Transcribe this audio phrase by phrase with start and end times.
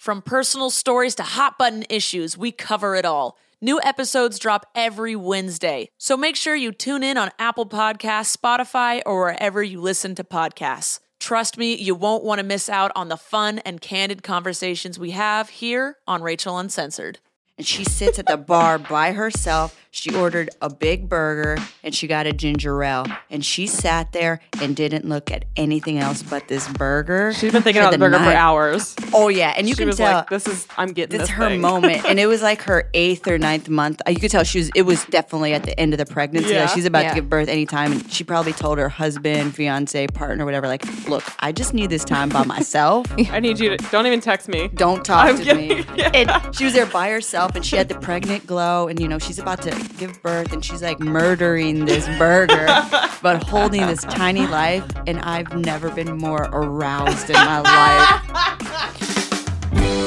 [0.00, 3.36] From personal stories to hot button issues, we cover it all.
[3.60, 9.02] New episodes drop every Wednesday, so make sure you tune in on Apple Podcasts, Spotify,
[9.04, 11.00] or wherever you listen to podcasts.
[11.18, 15.10] Trust me, you won't want to miss out on the fun and candid conversations we
[15.10, 17.18] have here on Rachel Uncensored.
[17.60, 19.76] And she sits at the bar by herself.
[19.92, 23.04] She ordered a big burger and she got a ginger ale.
[23.28, 27.32] And she sat there and didn't look at anything else but this burger.
[27.34, 28.94] She's been thinking about the burger for hours.
[29.12, 31.28] Oh yeah, and you she can was tell like, "This is I'm getting this.
[31.28, 32.04] this her thing." moment.
[32.06, 34.00] And it was like her eighth or ninth month.
[34.06, 34.70] Uh, You could tell she was.
[34.76, 36.54] It was definitely at the end of the pregnancy.
[36.54, 36.62] Yeah.
[36.66, 37.08] Like she's about Yeah.
[37.10, 41.24] to give birth anytime, and she probably told her husband, fiance, partner, whatever, like, "Look,
[41.40, 44.68] I just need this time by myself." I need you to don't even text me.
[44.68, 45.68] Don't talk I'm to kidding.
[45.78, 45.84] me.
[45.96, 46.10] Yeah.
[46.14, 49.18] And she was there by herself and she had the pregnant glow and you know,
[49.18, 52.66] she's about to give birth and she's like murdering this burger,
[53.22, 54.84] but holding this tiny life.
[55.06, 58.20] And I've never been more aroused in my life.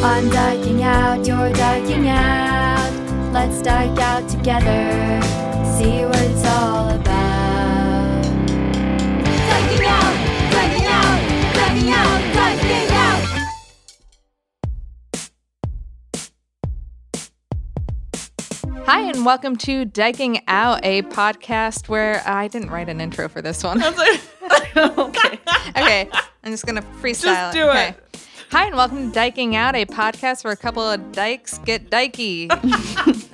[0.04, 3.34] I'm dyking out, you're dyking out.
[3.34, 5.22] Let's dyke out together.
[5.78, 7.13] See what it's all about.
[18.94, 23.42] Hi, and welcome to Dyking Out, a podcast where I didn't write an intro for
[23.42, 23.84] this one.
[24.78, 25.40] okay.
[25.70, 26.10] okay,
[26.44, 27.52] I'm just going to freestyle.
[27.52, 27.88] Just do okay.
[27.88, 28.28] it.
[28.52, 32.52] Hi, and welcome to Dyking Out, a podcast where a couple of dykes get dykey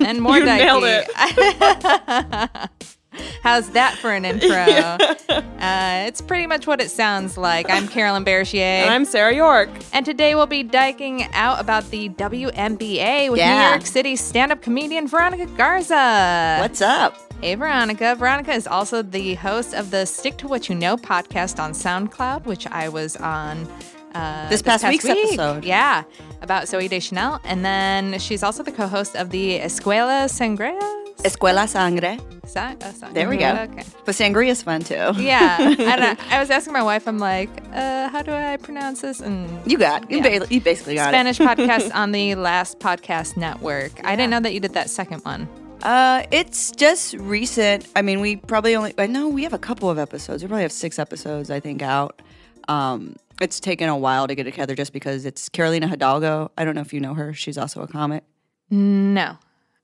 [0.00, 0.56] and more You dykey.
[0.56, 2.70] nailed it.
[3.42, 4.56] How's that for an intro?
[4.58, 7.68] uh, it's pretty much what it sounds like.
[7.70, 8.60] I'm Carolyn Bergier.
[8.84, 9.68] And I'm Sarah York.
[9.92, 14.62] And today we'll be dyking out about the WNBA with New York City stand up
[14.62, 16.58] comedian Veronica Garza.
[16.60, 17.16] What's up?
[17.40, 18.14] Hey, Veronica.
[18.16, 22.44] Veronica is also the host of the Stick to What You Know podcast on SoundCloud,
[22.44, 23.66] which I was on.
[24.14, 25.24] Uh, This past week's week.
[25.26, 25.64] episode.
[25.64, 26.02] Yeah,
[26.42, 27.40] about Zooey Deschanel.
[27.44, 30.78] And then she's also the co host of the Escuela Sangria.
[31.18, 32.18] Escuela Sangre.
[32.46, 33.50] Sa- uh, sa- There we go.
[33.70, 33.84] Okay.
[34.06, 34.94] But is fun too.
[35.16, 35.56] Yeah.
[35.60, 39.20] I, I was asking my wife, I'm like, uh, how do I pronounce this?
[39.20, 40.38] And You got you, Yeah.
[40.40, 41.12] ba- you basically got it.
[41.12, 43.92] Spanish podcast on the Last Podcast Network.
[44.04, 45.46] I didn't know that you did that second one.
[45.82, 47.86] Uh, it's just recent.
[47.96, 48.94] I mean, we probably only.
[48.98, 50.42] I know we have a couple of episodes.
[50.42, 52.20] We probably have six episodes, I think, out.
[52.68, 56.50] Um, it's taken a while to get it together, just because it's Carolina Hidalgo.
[56.58, 57.32] I don't know if you know her.
[57.32, 58.24] She's also a comic.
[58.70, 59.36] No,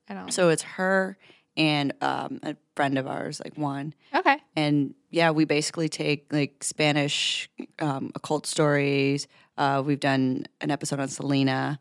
[0.09, 0.31] I don't.
[0.33, 1.17] So it's her
[1.55, 3.93] and um, a friend of ours, like one.
[4.13, 4.37] Okay.
[4.55, 7.49] And yeah, we basically take like Spanish
[7.79, 9.27] um, occult stories.
[9.57, 11.79] Uh, we've done an episode on Selena.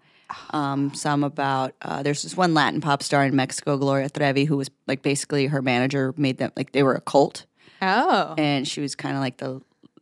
[0.50, 4.56] Um, some about uh, there's this one Latin pop star in Mexico, Gloria Trevi, who
[4.56, 7.46] was like basically her manager made them like they were a cult,
[7.80, 8.34] Oh.
[8.36, 9.60] and she was kind of like the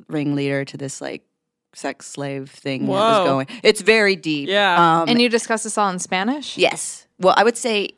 [0.09, 1.25] ringleader to this like
[1.75, 3.47] sex slave thing that was going.
[3.63, 4.49] It's very deep.
[4.49, 5.01] Yeah.
[5.03, 6.57] Um, and you discuss this all in Spanish?
[6.59, 7.07] Yes.
[7.19, 7.91] Well, I would say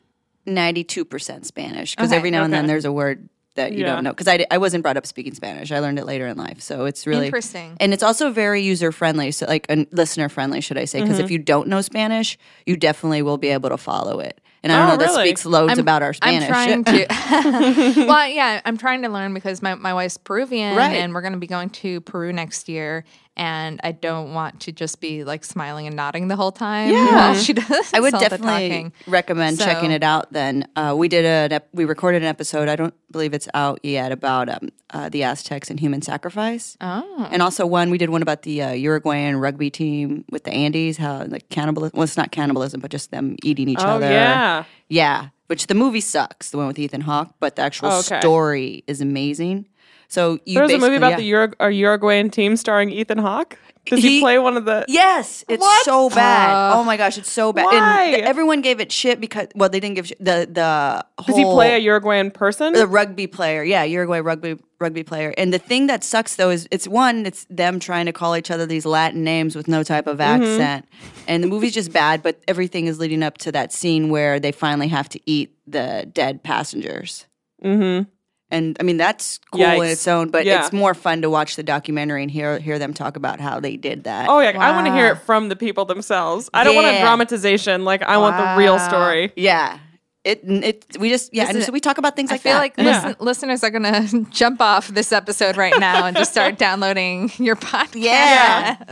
[0.47, 3.95] 92% Spanish because Okay, every now and then there's a word that you Yeah.
[3.95, 4.11] don't know.
[4.11, 5.71] Because I, I wasn't brought up speaking Spanish.
[5.71, 6.61] I learned it later in life.
[6.61, 7.75] So it's really Interesting.
[7.79, 9.31] And it's also very user friendly.
[9.31, 11.01] So, like, and listener friendly, should I say?
[11.01, 11.25] Because Mm-hmm.
[11.25, 14.39] if you don't know Spanish, you definitely will be able to follow it.
[14.63, 15.27] And I don't Oh, know, that really?
[15.27, 16.49] speaks loads about our Spanish.
[16.49, 18.05] I'm trying to.
[18.07, 20.93] well, yeah, I'm trying to learn because my, my wife's Peruvian, Right.
[20.95, 23.05] and we're going to be going to Peru next year,
[23.37, 27.05] and I don't want to just be like smiling and nodding the whole time Yeah.
[27.31, 27.91] while she does.
[27.93, 28.93] I would definitely talking.
[29.07, 30.33] recommend checking it out.
[30.33, 32.67] Then uh, we did an ep- we recorded an episode.
[32.67, 36.75] I don't believe it's out yet about um, uh, the Aztecs and human sacrifice.
[36.81, 40.51] Oh, And also one we did one about the uh, Uruguayan rugby team with the
[40.51, 41.95] Andes, how like cannibalism.
[41.95, 44.09] Well, it's not cannibalism, but just them eating each Oh other.
[44.11, 44.63] yeah.
[44.89, 45.29] yeah.
[45.47, 48.19] Which the movie sucks, the one with Ethan Hawke, but the actual Oh, okay.
[48.19, 49.67] story is amazing.
[50.07, 51.17] So you There was a movie about yeah.
[51.17, 53.57] the Uro- a Uruguayan team starring Ethan Hawke.
[53.85, 54.83] Does he, He- play one of the?
[54.89, 55.85] Yes, it's What?
[55.85, 56.49] so bad.
[56.53, 57.65] Uh, oh my gosh, it's so bad.
[57.65, 58.03] Why?
[58.03, 60.17] And th- everyone gave it shit because well, they didn't give shit.
[60.19, 62.73] the the Does he play a Uruguayan person?
[62.73, 63.63] the rugby player.
[63.63, 65.33] Yeah, Uruguay rugby rugby player.
[65.37, 68.51] And the thing that sucks though is it's one, it's them trying to call each
[68.51, 70.43] other these Latin names with no type of Mm-hmm.
[70.43, 70.85] accent.
[71.25, 74.51] And the movie's just bad, but everything is leading up to that scene where they
[74.51, 77.25] finally have to eat the dead passengers.
[77.63, 78.09] mm-hmm.
[78.49, 80.59] And I mean that's cool in its own, but Yeah.
[80.63, 83.75] it's more fun to watch the documentary and hear hear them talk about how they
[83.75, 84.29] did that.
[84.29, 86.49] Oh yeah, I want to hear it from the people themselves.
[86.53, 87.83] I don't want a dramatization.
[87.83, 89.33] Like I want the real story.
[89.35, 89.79] Yeah.
[90.27, 92.53] It it we just yeah, This and so we talk about things I like feel
[92.53, 92.59] that.
[92.59, 92.83] like Yeah.
[92.85, 97.31] listen, listeners are going to jump off this episode right now and just start downloading
[97.37, 97.95] your podcast.
[97.95, 98.75] Yeah.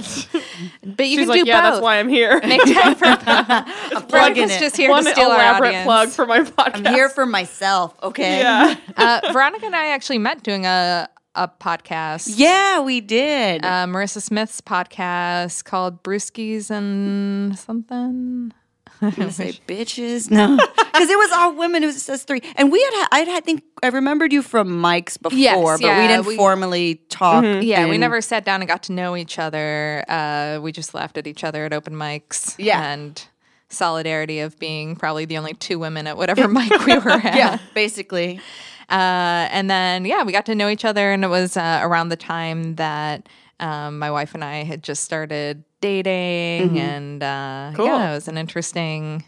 [0.83, 1.71] but you She's can like, do yeah, both.
[1.73, 2.39] that's why I'm here.
[2.43, 4.59] Make time for plugging Veronica's it.
[4.59, 5.85] just here One to steal our elaborate audience.
[5.85, 6.87] plug for my podcast.
[6.87, 8.39] I'm here for myself, okay?
[8.39, 8.75] Yeah.
[8.95, 12.31] uh, Veronica and I actually met doing a a podcast.
[12.37, 13.65] Yeah, we did.
[13.65, 18.53] Uh, Marissa Smith's podcast called Brewskis and something.
[19.05, 20.29] I'm gonna say bitches.
[20.31, 21.83] No, because it was all women.
[21.83, 23.07] It was us three, and we had.
[23.11, 23.29] I had.
[23.29, 27.43] I think I remembered you from Mike's before, Yes, but we didn't we- formally talk.
[27.63, 30.03] Yeah, we never sat down and got to know each other.
[30.07, 32.55] Uh, we just laughed at each other at open mics.
[32.57, 32.81] Yeah.
[32.91, 33.23] And
[33.69, 37.35] solidarity of being probably the only two women at whatever mic we were at.
[37.35, 38.39] Yeah, basically.
[38.89, 41.11] Uh, and then, yeah, we got to know each other.
[41.11, 43.27] And it was uh, around the time that
[43.59, 46.69] um, my wife and I had just started dating.
[46.69, 46.77] Mm-hmm.
[46.77, 47.85] And uh, Cool.
[47.87, 49.23] yeah, it was an interesting.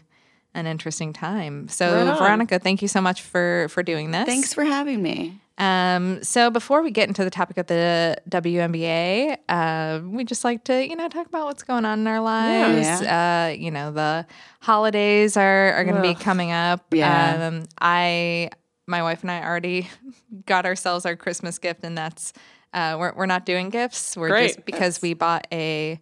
[0.54, 1.68] An interesting time.
[1.68, 2.18] So, Right.
[2.18, 4.26] Veronica, thank you so much for for doing this.
[4.26, 5.38] Thanks for having me.
[5.58, 10.64] Um, so before we get into the topic of the WNBA, uh, we just like
[10.64, 12.88] to, you know, talk about what's going on in our lives.
[13.02, 14.26] Uh, you know, the
[14.60, 16.86] holidays are, are going to be coming up.
[16.92, 17.48] Yeah.
[17.48, 18.50] Um, I,
[18.86, 19.88] my wife and I already
[20.46, 22.32] got ourselves our Christmas gift, and that's
[22.74, 24.16] uh, we're we're not doing gifts.
[24.16, 24.46] We're Great.
[24.54, 26.00] just because we bought a.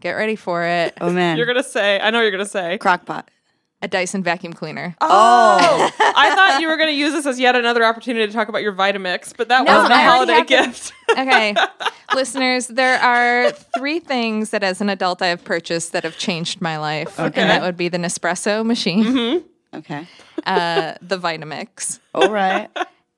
[0.00, 0.92] Get ready for it.
[1.00, 1.98] Oh man, You're gonna say.
[2.00, 2.78] I know you're gonna say.
[2.80, 3.24] crockpot.
[3.82, 4.94] A Dyson vacuum cleaner.
[5.02, 8.62] Oh, I thought you were gonna use this as yet another opportunity to talk about
[8.62, 10.92] your Vitamix, but that No, wasn't a I already holiday gift.
[11.18, 11.54] Okay,
[12.14, 16.60] listeners, there are three things that as an adult I have purchased that have changed
[16.60, 17.18] my life.
[17.18, 17.40] Okay.
[17.40, 19.42] And that would be the Nespresso machine,
[19.72, 20.06] okay.
[20.44, 22.68] uh, the Vitamix, All right.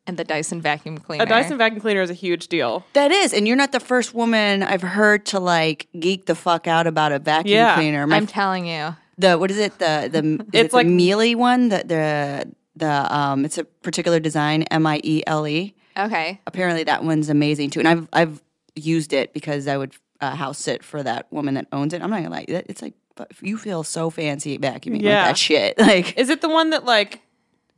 [0.08, 1.24] And the Dyson vacuum cleaner.
[1.24, 2.84] A Dyson vacuum cleaner is a huge deal.
[2.94, 6.66] That is, and you're not the first woman I've heard to like geek the fuck
[6.66, 7.74] out about a vacuum Yeah.
[7.74, 8.06] cleaner.
[8.06, 8.96] My I'm telling you.
[9.18, 11.78] the what is it the the is It's it's like- like the Miele one the
[11.84, 15.74] the the um it's a particular design M I E L E.
[15.96, 16.40] Okay.
[16.46, 18.42] Apparently that one's amazing too, and I've I've
[18.76, 22.00] used it because I would uh, house sit for that woman that owns it.
[22.02, 22.94] I'm not gonna lie, it's like
[23.42, 25.18] you feel so fancy vacuuming Yeah.
[25.22, 25.78] like that shit.
[25.92, 27.20] Like Is it the one that like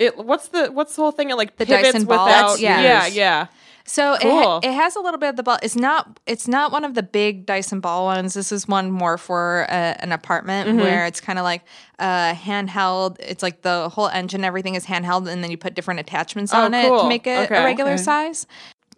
[0.01, 0.17] it?
[0.17, 1.31] What's the what's the whole thing?
[1.31, 2.25] It like The pivots Dyson ball?
[2.27, 2.47] without.
[2.49, 2.83] That's yours.
[2.83, 3.47] yeah, yeah.
[3.87, 4.43] So it, Cool.
[4.43, 5.59] ha- it has a little bit of the ball.
[5.63, 8.35] It's not it's not one of the big Dyson ball ones.
[8.35, 10.79] This is one more for a, an apartment Mm-hmm.
[10.81, 11.63] where it's kind of like
[11.99, 13.17] uh, handheld.
[13.21, 16.63] It's like the whole engine, everything is handheld, and then you put different attachments Oh,
[16.67, 17.57] on it to make it Okay.
[17.61, 18.03] a regular Okay.
[18.03, 18.47] size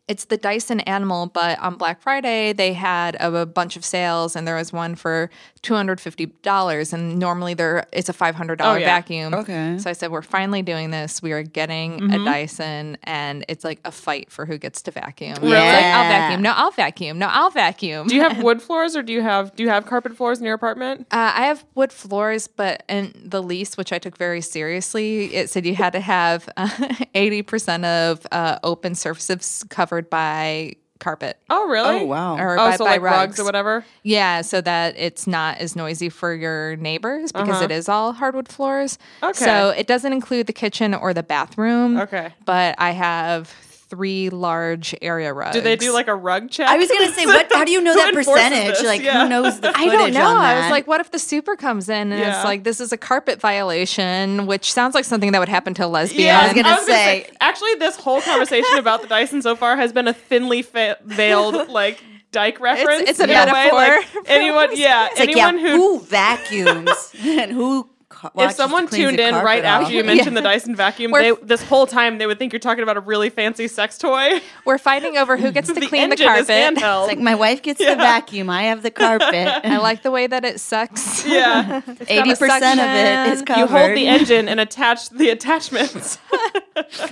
[0.08, 4.34] it's the Dyson Animal, but on Black Friday they had a, a bunch of sales,
[4.34, 5.30] and there was one for
[5.62, 8.86] two hundred fifty dollars, and normally there it's a five hundred dollar oh, yeah.
[8.86, 9.32] vacuum.
[9.32, 9.78] Okay.
[9.78, 11.22] So I said, we're finally doing this.
[11.22, 12.20] We are getting mm-hmm.
[12.20, 15.38] a Dyson, and it's like a fight for who gets to vacuum.
[15.42, 15.48] Yeah.
[15.48, 16.42] Like, I'll vacuum.
[16.42, 17.18] No, I'll vacuum.
[17.18, 18.08] No, I'll vacuum.
[18.08, 20.44] Do you have wood floors, or do you have do you have carpet floors in
[20.44, 21.06] your apartment?
[21.12, 25.48] Uh, I have wood floors, but in the lease, which I took very seriously, it
[25.48, 26.68] said you had to have uh,
[27.14, 31.38] 80% of uh, open surfaces covered by carpet.
[31.50, 32.00] Oh, really?
[32.00, 32.36] Oh, wow.
[32.38, 33.16] Or oh, by, so by like rugs.
[33.16, 33.40] rugs.
[33.40, 33.84] or whatever?
[34.02, 37.64] Yeah, so that it's not as noisy for your neighbors because uh-huh.
[37.64, 38.98] it is all hardwood floors.
[39.22, 39.44] Okay.
[39.44, 41.98] So it doesn't include the kitchen or the bathroom.
[41.98, 42.32] Okay.
[42.44, 43.54] But I have
[43.92, 45.52] three large area rugs.
[45.54, 46.66] Do they do like a rug check?
[46.66, 47.46] I was gonna say, what?
[47.52, 48.78] How do you know that percentage?
[48.78, 48.84] this?
[48.84, 49.24] Like, Yeah.
[49.24, 50.26] who knows the I don't know.
[50.28, 52.36] on I was like, what if the super comes in and Yeah.
[52.36, 55.84] it's like this is a carpet violation, which sounds like something that would happen to
[55.84, 56.22] a lesbian.
[56.28, 59.92] Yeah, I was gonna say- Actually, this whole conversation about the Dyson so far has
[59.92, 63.10] been a thinly fa- veiled like dyke reference.
[63.10, 67.12] it's a in way, metaphor Like, anyone, yeah, It's like, yeah, anyone who who vacuums
[67.22, 67.90] and who car.
[67.91, 67.91] watch
[68.36, 69.82] if someone tuned in carpet right off.
[69.82, 72.82] after you mentioned the Dyson vacuum, they, this whole time they would think you're talking
[72.82, 74.40] about a really fancy sex toy.
[74.64, 76.82] We're fighting over who gets to the clean the engine is carpet.
[76.82, 78.50] It's like my wife gets the vacuum.
[78.50, 79.48] I have the carpet.
[79.64, 81.26] I like the way that it sucks.
[81.26, 83.60] yeah, Eighty percent of it is covered.
[83.60, 86.18] you hold the engine and attach the attachments.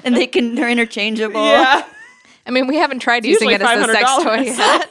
[0.04, 1.44] and they can they're interchangeable.
[1.44, 1.84] yeah,
[2.46, 4.88] I mean, we haven't tried using it as a sex toy yet.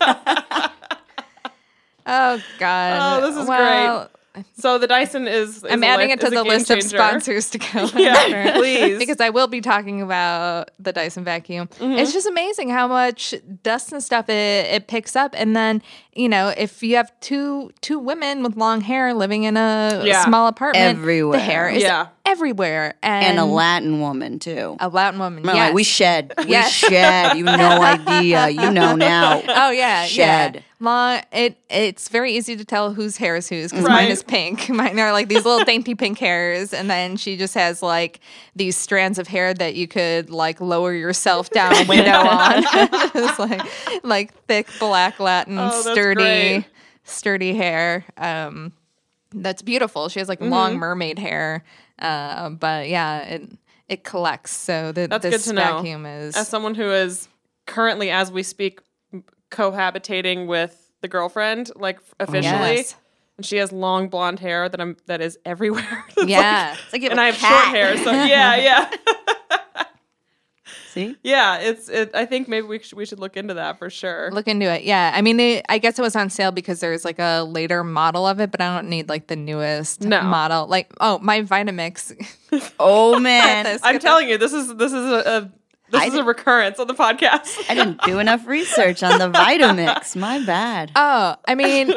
[2.05, 3.23] oh God!
[3.23, 4.09] Oh, this is well,
[4.57, 5.57] so the Dyson is.
[5.57, 7.89] is I'm adding life- it to the game list of sponsors to go.
[7.95, 8.97] Yeah, please.
[8.99, 11.67] because I will be talking about the Dyson vacuum.
[11.67, 11.93] Mm-hmm.
[11.99, 15.81] It's just amazing how much dust and stuff it, it picks up, and then
[16.13, 20.23] you know if you have two two women with long hair living in a Yeah.
[20.25, 21.37] small apartment, Everywhere.
[21.37, 22.07] the hair is Yeah.
[22.29, 24.77] Everywhere, and, And a Latin woman too.
[24.79, 25.43] a Latin woman.
[25.43, 26.33] We're like, we shed.
[26.37, 26.71] We Yes.
[26.71, 27.37] shed.
[27.37, 28.49] You no idea.
[28.49, 29.41] You know now.
[29.47, 30.55] Oh yeah, Shed.
[30.55, 30.61] yeah.
[30.81, 31.21] Long.
[31.33, 34.03] It it's very easy to tell whose hair is whose because Right.
[34.03, 34.69] mine is pink.
[34.79, 38.19] Mine are like these little dainty pink hairs, and then she just has like
[38.55, 42.63] these strands of hair that you could like lower yourself down a window on.
[43.15, 43.61] it's like
[44.03, 46.65] like thick black Latin Oh, sturdy great.
[47.03, 48.05] sturdy hair.
[48.17, 48.71] Um,
[49.33, 50.07] that's beautiful.
[50.09, 50.79] She has like long Mm-hmm.
[50.79, 51.63] mermaid hair.
[52.01, 53.51] Uh, but yeah, it
[53.87, 54.51] it collects.
[54.51, 55.75] So the, That's this good to know.
[55.77, 57.27] vacuum is As someone who is
[57.65, 58.79] currently, as we speak,
[59.51, 62.95] cohabitating with the girlfriend, like officially, Yes.
[63.37, 66.05] and she has long blonde hair that I'm that is everywhere.
[66.09, 66.73] It's like- yeah.
[66.83, 67.63] It's like and I have cat.
[67.63, 68.91] short hair, so yeah, yeah,
[70.99, 71.17] See?
[71.23, 71.57] yeah.
[71.59, 72.11] It's it.
[72.13, 74.29] I think maybe we should we should look into that for sure.
[74.31, 74.83] Look into it.
[74.83, 75.11] Yeah.
[75.13, 78.27] I mean, it, I guess it was on sale because there's like a later model
[78.27, 80.21] of it, but I don't need like the newest No.
[80.21, 80.67] model.
[80.67, 82.13] Like, oh, my Vitamix.
[82.79, 83.65] Oh man.
[83.69, 85.51] This- I'm telling you, this is this is a, a
[85.91, 87.59] this I is a recurrence on the podcast.
[87.69, 90.15] I didn't do enough research on the Vitamix.
[90.15, 90.91] My bad.
[90.95, 91.89] oh, I mean,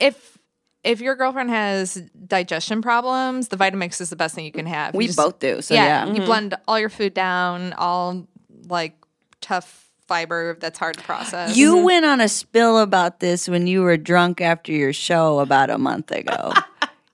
[0.00, 0.38] if
[0.82, 1.94] if your girlfriend has
[2.26, 4.94] digestion problems, the Vitamix is the best thing you can have.
[4.94, 5.62] You we just- both do.
[5.62, 6.06] So yeah, yeah.
[6.06, 6.24] you mm-hmm.
[6.26, 8.26] blend all your food down, all
[8.68, 8.96] like
[9.40, 11.56] tough fiber that's hard to process.
[11.56, 11.84] You mm-hmm.
[11.84, 15.78] went on a spill about this when you were drunk after your show about a
[15.78, 16.52] month ago.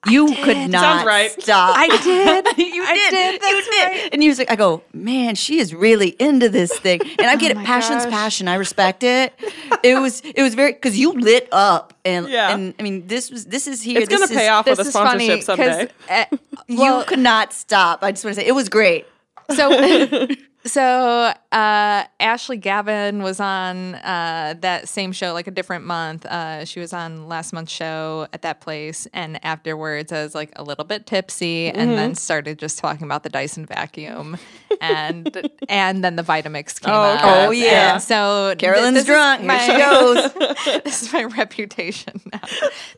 [0.08, 1.30] You could not right.
[1.30, 1.76] stop.
[1.76, 2.58] I did.
[2.74, 3.10] you I did.
[3.10, 3.84] did, you that's did.
[3.84, 4.08] right.
[4.14, 7.02] And you was like, I go, man, she is really into this thing.
[7.02, 7.58] And I oh get it.
[7.58, 8.12] Passion's gosh.
[8.12, 8.48] passion.
[8.48, 9.34] I respect it.
[9.82, 12.54] It was it was very because you lit up and Yeah.
[12.54, 14.00] and I mean this was this is here.
[14.00, 15.92] It's gonna this pay is, off with a this is funny sponsorship because someday.
[16.08, 16.36] Eh,
[16.68, 18.02] you could not stop.
[18.02, 19.06] I just want to say it was great.
[19.54, 19.68] so
[20.64, 26.64] so uh ashley gavin was on uh that same show like a different month uh
[26.66, 30.62] she was on last month's show at that place and afterwards i was like a
[30.62, 31.96] little bit tipsy and Mm-hmm.
[31.96, 34.36] then started just talking about the dyson vacuum
[34.82, 37.20] and and then the vitamix came Oh, up.
[37.22, 37.94] Oh, yeah.
[37.94, 39.42] And so Carolyn's this drunk.
[39.42, 40.32] Here she goes.
[40.84, 42.40] this is my reputation now.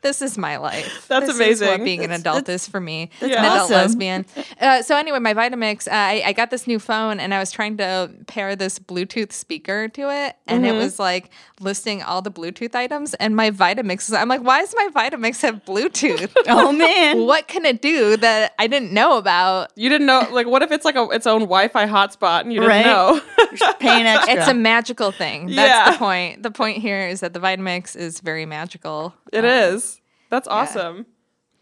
[0.03, 1.07] This is my life.
[1.09, 1.85] That's This is what amazing.
[1.85, 3.11] being an adult is for me.
[3.21, 3.27] Yeah.
[3.27, 3.75] An adult awesome.
[3.77, 4.27] lesbian.
[4.61, 7.52] Uh, so anyway, my Vitamix, uh, I, I got this new phone and I was
[7.53, 10.75] trying to pair this Bluetooth speaker to it, and Mm-hmm.
[10.75, 11.31] it was like
[11.61, 13.15] listing all the Bluetooth items.
[13.15, 16.33] And my Vitamix, is I'm like, why does my Vitamix have Bluetooth?
[16.49, 17.25] Oh man.
[17.27, 19.73] what can it do that I didn't know about?
[19.77, 22.61] You didn't know, like, what if it's like a its own Wi-Fi hotspot and you
[22.61, 22.85] didn't Right.
[22.87, 23.21] know?
[23.79, 24.35] Paying extra.
[24.35, 25.47] It's a magical thing.
[25.47, 25.93] That's Yeah.
[25.93, 26.43] the point.
[26.43, 29.15] The point here is that the Vitamix is very magical.
[29.33, 30.01] It is.
[30.31, 31.07] That's awesome.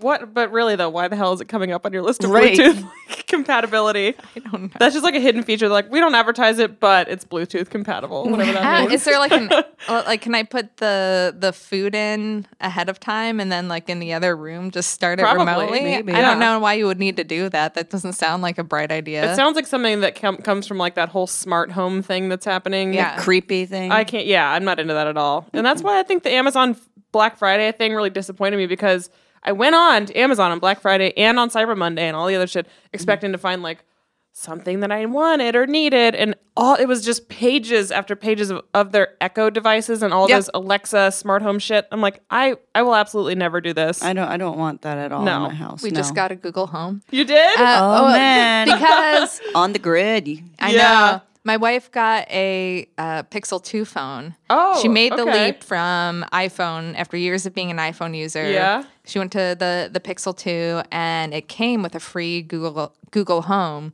[0.00, 0.32] What?
[0.34, 2.56] But really, though, why the hell is it coming up on your list of Right.
[2.56, 4.14] Bluetooth compatibility?
[4.36, 4.68] I don't know.
[4.78, 5.68] That's just like a hidden feature.
[5.68, 8.28] Like we don't advertise it, but it's Bluetooth compatible.
[8.28, 8.92] Whatever that means.
[8.94, 9.50] is there like an
[9.88, 13.88] uh, like can I put the the food in ahead of time and then like
[13.88, 15.80] in the other room just start it Probably, remotely?
[15.82, 16.12] maybe.
[16.12, 16.52] I don't Yeah.
[16.54, 17.74] know why you would need to do that.
[17.74, 19.32] That doesn't sound like a bright idea.
[19.32, 22.44] It sounds like something that com- comes from like that whole smart home thing that's
[22.44, 22.94] happening.
[22.94, 23.16] Yeah.
[23.18, 23.92] creepy thing.
[23.92, 24.26] I can't.
[24.26, 25.46] Yeah, I'm not into that at all.
[25.52, 26.76] And that's why I think the Amazon
[27.12, 29.10] Black Friday thing really disappointed me because
[29.42, 32.36] I went on to Amazon on Black Friday and on Cyber Monday and all the
[32.36, 33.84] other shit, expecting to find like
[34.32, 38.62] something that I wanted or needed, and all it was just pages after pages of,
[38.74, 40.36] of their Echo devices and all Yep.
[40.36, 41.88] those Alexa smart home shit.
[41.90, 44.02] I'm like, I I will absolutely never do this.
[44.04, 44.28] I don't.
[44.28, 45.36] I don't want that at all No.
[45.36, 45.82] in my house.
[45.82, 45.96] we no.
[45.96, 47.02] just got a Google Home.
[47.10, 47.58] you did?
[47.58, 48.66] Uh, Oh, man.
[48.66, 50.28] because on the grid.
[50.60, 50.78] I Yeah.
[50.82, 51.22] know.
[51.42, 54.34] My wife got a uh, Pixel 2 phone.
[54.50, 55.46] Oh, She made the okay.
[55.46, 58.50] leap from iPhone after years of being an iPhone user.
[58.50, 58.84] Yeah.
[59.06, 63.42] She went to the, the Pixel 2 and it came with a free Google Google
[63.42, 63.92] Home.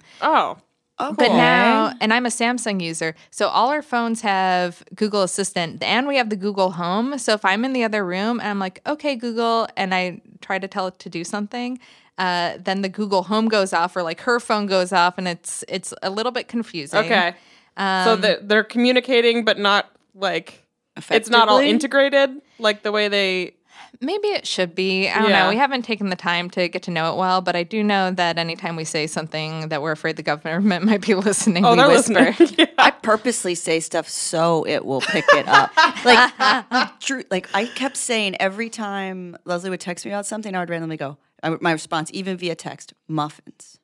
[0.98, 5.82] oh, But now, and I'm a Samsung user, so all our phones have Google Assistant
[5.82, 7.16] and we have the Google Home.
[7.18, 10.58] So if I'm in the other room and I'm like, okay, Google, and I try
[10.58, 11.78] to tell it to do something,
[12.18, 15.64] uh, then the Google Home goes off or like her phone goes off and it's
[15.68, 16.98] it's a little bit confusing.
[17.00, 17.34] okay.
[17.76, 20.64] Um, so they're, they're communicating, but not like
[21.10, 23.52] it's not all integrated like the way they
[24.00, 25.08] Maybe it should be.
[25.08, 25.44] I don't Yeah.
[25.44, 25.48] know.
[25.48, 28.10] We haven't taken the time to get to know it well, but I do know
[28.10, 31.76] that anytime we say something that we're afraid the government might be listening, Oh, we
[31.78, 32.12] they're whisper.
[32.38, 32.48] listening.
[32.58, 32.66] Yeah.
[32.76, 35.70] I purposely say stuff so it will pick it up.
[36.04, 37.24] like, true.
[37.30, 40.98] Like I kept saying every time Leslie would text me about something, I would randomly
[40.98, 41.16] go.
[41.46, 43.78] I, my response, even via text, muffins,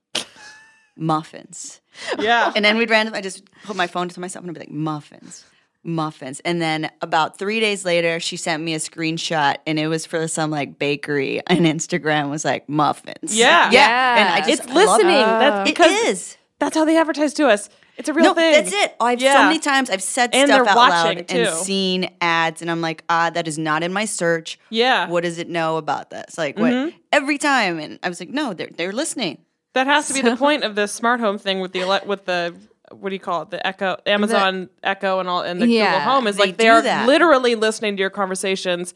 [0.97, 1.81] muffins,
[2.19, 2.52] yeah.
[2.57, 3.19] and then we'd randomly.
[3.19, 5.45] I just put my phone to myself and I'd be like, muffins.
[5.85, 10.07] Muffins, and then about three days later, she sent me a screenshot, and it was
[10.07, 13.37] for some like bakery, and Instagram was like muffins.
[13.37, 13.69] Yeah.
[13.73, 15.14] yeah, and I just It's I love listening.
[15.14, 16.37] That's because is.
[16.61, 17.69] that's how they advertise to us.
[17.99, 18.52] It's a real No, thing.
[18.52, 18.96] that's it.
[19.00, 21.37] I've so many times I've said And stuff out loud too.
[21.38, 24.58] and seen ads, and I'm like, ah, that is not in my search.
[24.70, 25.02] Yeah.
[25.04, 25.12] Mm-hmm.
[25.12, 26.38] What does it know about this?
[26.38, 26.94] Like what?
[27.12, 29.38] Every time, and I was like, no, they're they're listening.
[29.75, 32.25] That has to be the point of the smart home thing with the ele- with
[32.25, 32.54] the
[32.90, 33.50] what do you call it?
[33.50, 36.68] The Echo, Amazon Echo, and all, and the Yeah, Google Home is they like they
[36.68, 37.06] are that.
[37.06, 38.94] literally listening to your conversations.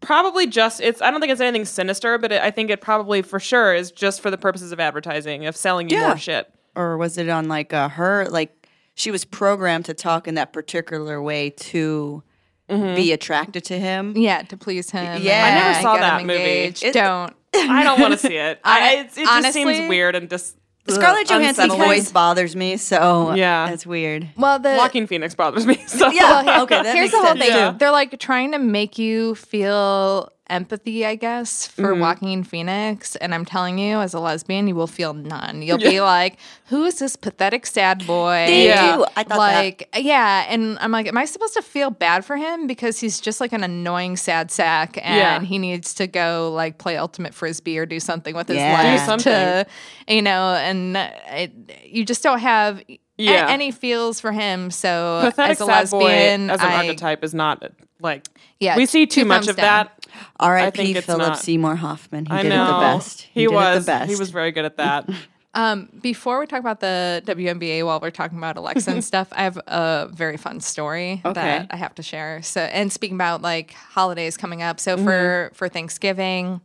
[0.00, 1.02] Probably just it's.
[1.02, 3.90] I don't think it's anything sinister, but it, I think it probably for sure is
[3.92, 6.08] just for the purposes of advertising, of selling you Yeah.
[6.08, 6.50] more shit.
[6.80, 8.26] Or was it on like uh, her?
[8.30, 12.22] Like she was programmed to talk in that particular way to
[12.70, 12.94] Mm-hmm.
[12.94, 14.16] be attracted to him.
[14.16, 15.22] Yeah, to please him.
[15.22, 15.44] Yeah.
[15.44, 16.40] I never saw get that him movie.
[16.86, 17.34] It- Don't.
[17.56, 18.60] I don't want to see it.
[18.64, 20.56] I, it's, it just seems weird and just.
[20.88, 23.68] Scarlett Johansson's voice bothers me, so Yeah.
[23.68, 24.28] that's weird.
[24.36, 25.82] Well, the Joaquin Phoenix bothers me.
[25.88, 26.10] So.
[26.12, 27.72] Yeah, okay, that here's makes the whole sense thing.
[27.72, 27.78] too.
[27.78, 32.00] They're like trying to make you feel empathy, I guess, for Mm-hmm.
[32.00, 33.16] Joaquin Phoenix.
[33.16, 35.62] And I'm telling you, as a lesbian, you will feel none.
[35.62, 38.44] You'll be like, who is this pathetic sad boy?
[38.46, 38.96] They Yeah.
[38.96, 39.04] do.
[39.16, 39.38] I thought that.
[39.64, 43.20] like yeah and i'm like am i supposed to feel bad for him because he's
[43.20, 45.40] just like an annoying sad sack and Yeah.
[45.40, 48.82] he needs to go like play ultimate frisbee or do something with his Yeah.
[48.82, 49.32] Do life something.
[49.32, 49.66] to
[50.08, 51.52] you know and it,
[51.84, 55.98] you just don't have a- any feels for him so Pathetic as a sad boy
[56.04, 57.62] lesbian as an I, archetype is not
[58.00, 58.26] like.
[58.60, 59.86] Yeah, we see too much of down.
[59.86, 59.99] that.
[60.38, 60.94] I R.I.P.
[60.94, 61.38] Philip not.
[61.38, 62.26] Seymour Hoffman.
[62.26, 63.22] He I did know it the best.
[63.22, 63.76] He, did was.
[63.76, 64.10] it the best.
[64.10, 65.08] He was very good at that.
[65.52, 69.42] Um, before we talk about the WNBA, while we're talking about Alexa and stuff, I
[69.42, 71.32] have a very fun story Okay.
[71.34, 72.40] that I have to share.
[72.42, 75.04] So, and speaking about like holidays coming up, so Mm-hmm.
[75.04, 76.60] for for Thanksgiving,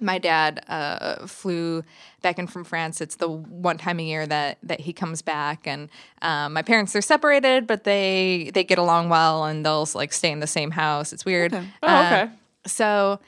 [0.00, 1.84] my dad uh, flew
[2.22, 3.00] back in from France.
[3.00, 5.88] It's the one time a year that that he comes back, and
[6.22, 10.30] um, my parents are separated, but they they get along well, and they'll like stay
[10.30, 11.12] in the same house.
[11.12, 11.54] It's weird.
[11.54, 12.30] Oh, okay.
[12.66, 13.20] So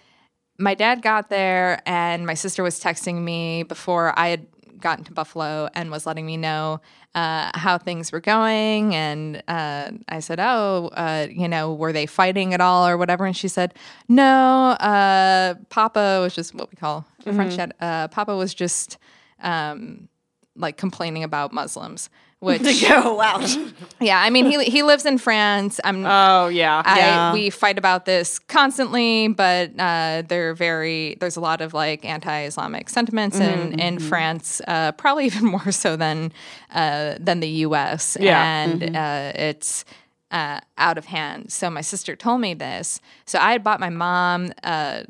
[0.58, 4.46] my dad got there, and my sister was texting me before I had
[4.80, 6.80] gotten to Buffalo and was letting me know
[7.14, 8.94] uh, how things were going.
[8.94, 13.26] And uh, I said, Oh, uh, you know, were they fighting at all or whatever?
[13.26, 13.74] And she said,
[14.08, 17.74] No, uh, Papa was just what we call a French dad.
[17.80, 18.98] Uh, Papa was just
[19.40, 20.08] um,
[20.56, 22.08] like complaining about Muslims,
[22.46, 23.38] which, oh wow.
[24.00, 25.78] yeah, I mean, he, he lives in France.
[25.84, 26.82] I'm Oh yeah.
[26.84, 27.32] I, Yeah.
[27.32, 31.16] we fight about this constantly, but uh, they're very.
[31.20, 35.70] There's a lot of like anti-Islamic sentiments Mm-hmm, in in France, uh, probably even more
[35.70, 36.32] so than
[36.74, 38.16] uh, than the U.S.
[38.20, 38.42] Yeah.
[38.44, 38.96] and Mm-hmm.
[38.96, 39.84] uh, it's
[40.32, 41.52] uh, out of hand.
[41.52, 43.00] So my sister told me this.
[43.24, 45.02] So I had bought my mom uh,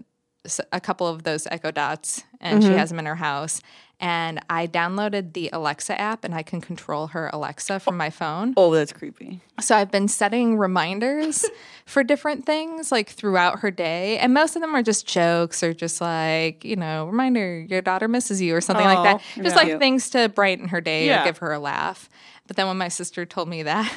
[0.73, 2.73] a couple of those Echo Dots, and Mm-hmm.
[2.73, 3.61] she has them in her house.
[4.03, 8.53] And I downloaded the Alexa app, and I can control her Alexa from my phone.
[8.57, 9.41] Oh, that's creepy.
[9.61, 11.45] So I've been setting reminders
[11.87, 14.19] for different things like throughout her day.
[14.19, 18.09] And most of them are just jokes or just like, you know, reminder your daughter
[18.09, 19.23] misses you or something like that.
[19.41, 19.62] Just yeah.
[19.62, 21.23] like things to brighten her day Yeah.
[21.23, 22.11] or give her a laugh.
[22.49, 23.93] But then when my sister told me that,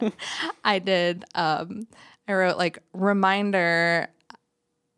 [0.64, 1.86] I did um
[2.28, 4.08] I wrote like reminder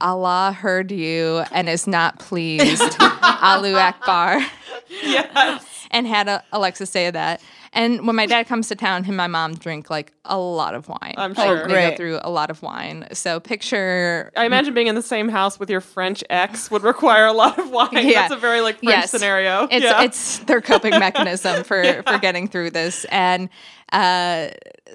[0.01, 2.97] Allah heard you and is not pleased.
[3.01, 4.41] Allahu Akbar
[5.03, 5.87] yes.
[5.91, 7.41] and had a, Alexa say that.
[7.79, 10.75] And when my dad comes to town, him and my mom drink like a lot
[10.75, 11.15] of wine.
[11.17, 11.69] I'm Like, sure.
[11.69, 13.07] they go through a lot of wine.
[13.13, 14.33] So picture.
[14.37, 17.59] I imagine being in the same house with your French ex would require a lot
[17.59, 17.89] of wine.
[17.93, 18.23] Yeah.
[18.23, 19.11] That's a very like French Yes.
[19.13, 19.69] scenario.
[19.71, 20.03] It's yeah.
[20.03, 23.05] it's their coping mechanism for for getting through this.
[23.13, 23.49] And
[23.93, 24.49] uh,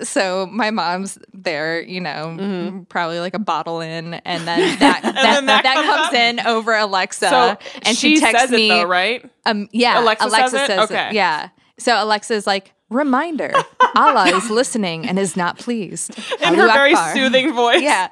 [0.03, 5.03] so my mom's there, you know, probably like a bottle in, and then that that,
[5.03, 5.15] Mm-hmm.
[5.15, 8.69] then that that, comes comes in over Alexa, so and she, she, texts says me.
[8.69, 9.27] it though, right?
[9.45, 10.67] Um, yeah, Alexa Alexa, says it?
[10.67, 11.07] says, Okay.
[11.09, 11.13] it.
[11.13, 11.49] Yeah.
[11.77, 13.53] So Alexa's like, reminder,
[13.95, 16.17] Allah is listening and is not pleased.
[16.41, 17.15] In her very Akbar.
[17.15, 17.81] soothing voice.
[17.81, 18.09] Yeah.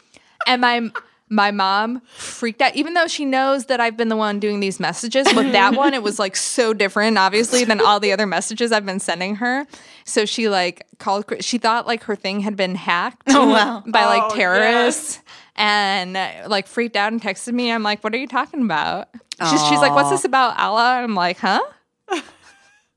[0.46, 0.90] and my
[1.32, 4.80] my mom freaked out, even though she knows that I've been the one doing these
[4.80, 5.28] messages.
[5.32, 8.84] But that one, it was like so different, obviously, than all the other messages I've
[8.86, 9.64] been sending her.
[10.04, 11.24] So she like called.
[11.40, 13.22] She thought like her thing had been hacked.
[13.28, 13.82] Oh, wow.
[13.86, 15.20] By like Oh, terrorists.
[15.56, 17.70] And uh, like freaked out and texted me.
[17.70, 19.08] I'm like, "What are you talking about?"
[19.50, 21.60] She's, she's like, "What's this about Allah?" I'm like, "Huh?"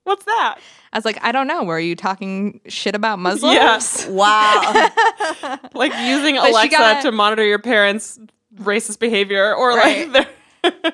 [0.03, 0.57] What's that?
[0.91, 1.63] I was like, I don't know.
[1.63, 3.53] Were you talking shit about Muslims?
[3.53, 4.07] Yes.
[4.09, 4.89] Wow.
[5.73, 8.19] Like using she Alexa got- to monitor your parents'
[8.57, 10.09] racist behavior or Right.
[10.09, 10.27] like
[10.63, 10.93] their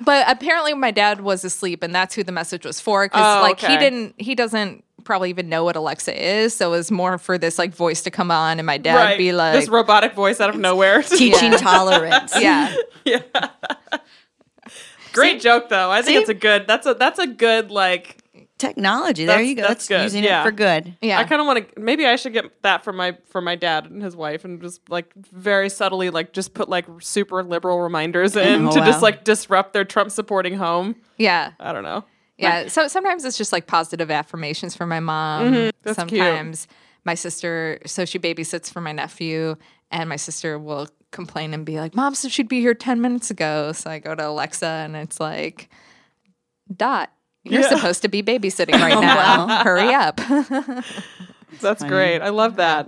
[0.00, 3.04] But apparently, my dad was asleep, and that's who the message was for.
[3.06, 6.54] Because Oh, like he didn't, he doesn't probably even know what Alexa is.
[6.54, 9.18] So it was more for this like voice to come on, and my dad right.
[9.18, 11.02] be like, this robotic voice out of nowhere.
[11.02, 12.32] Teaching tolerance.
[12.40, 12.72] "Yeah,
[13.04, 13.22] Yeah.
[15.12, 15.90] Great joke though.
[15.90, 16.20] I think See?
[16.20, 16.66] it's a good.
[16.68, 18.17] That's a that's a good like.
[18.58, 19.24] Technology.
[19.24, 19.62] There you go.
[19.62, 20.02] that's That's, good.
[20.02, 20.40] using Yeah.
[20.42, 20.96] it for good.
[21.00, 21.80] yeah." I kind of want to.
[21.80, 24.80] Maybe I should get that for my for my dad and his wife, and just
[24.90, 29.24] like very subtly, like just put like super liberal reminders in Oh, to just like
[29.24, 30.96] disrupt their Trump supporting home.
[31.18, 32.04] yeah, I don't know.
[32.36, 32.68] yeah.
[32.68, 35.46] So sometimes it's just like positive affirmations for my mom.
[35.52, 35.70] Mm-hmm.
[35.82, 36.20] That's cute.
[36.20, 36.66] sometimes
[37.04, 39.54] my sister, so she babysits for my nephew,
[39.90, 43.30] and my sister will complain and be like, "Mom said she'd be here ten minutes
[43.30, 45.68] ago." So I go to Alexa, and it's like,
[46.76, 47.10] "Dot."
[47.48, 47.68] You're Yeah.
[47.68, 49.62] supposed to be babysitting right now.
[49.64, 50.16] Hurry up.
[51.60, 51.88] That's funny.
[51.90, 52.20] great.
[52.20, 52.86] I love that.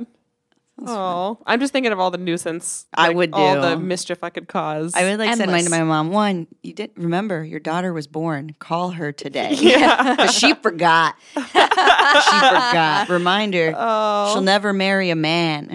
[0.83, 2.87] Oh, I'm just thinking of all the nuisance.
[2.95, 3.61] I like, would all do.
[3.61, 4.95] the mischief I could cause.
[4.95, 6.11] I would like send mine to my mom.
[6.11, 8.57] One, you didn't remember your daughter was born.
[8.61, 9.55] Call her today.
[9.61, 10.15] Yeah.
[10.17, 11.17] But she forgot.
[11.35, 13.09] she forgot.
[13.11, 13.75] Reminder.
[13.77, 14.33] Oh.
[14.33, 15.69] She'll never marry a man.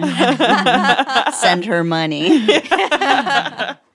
[1.34, 2.44] Send her money.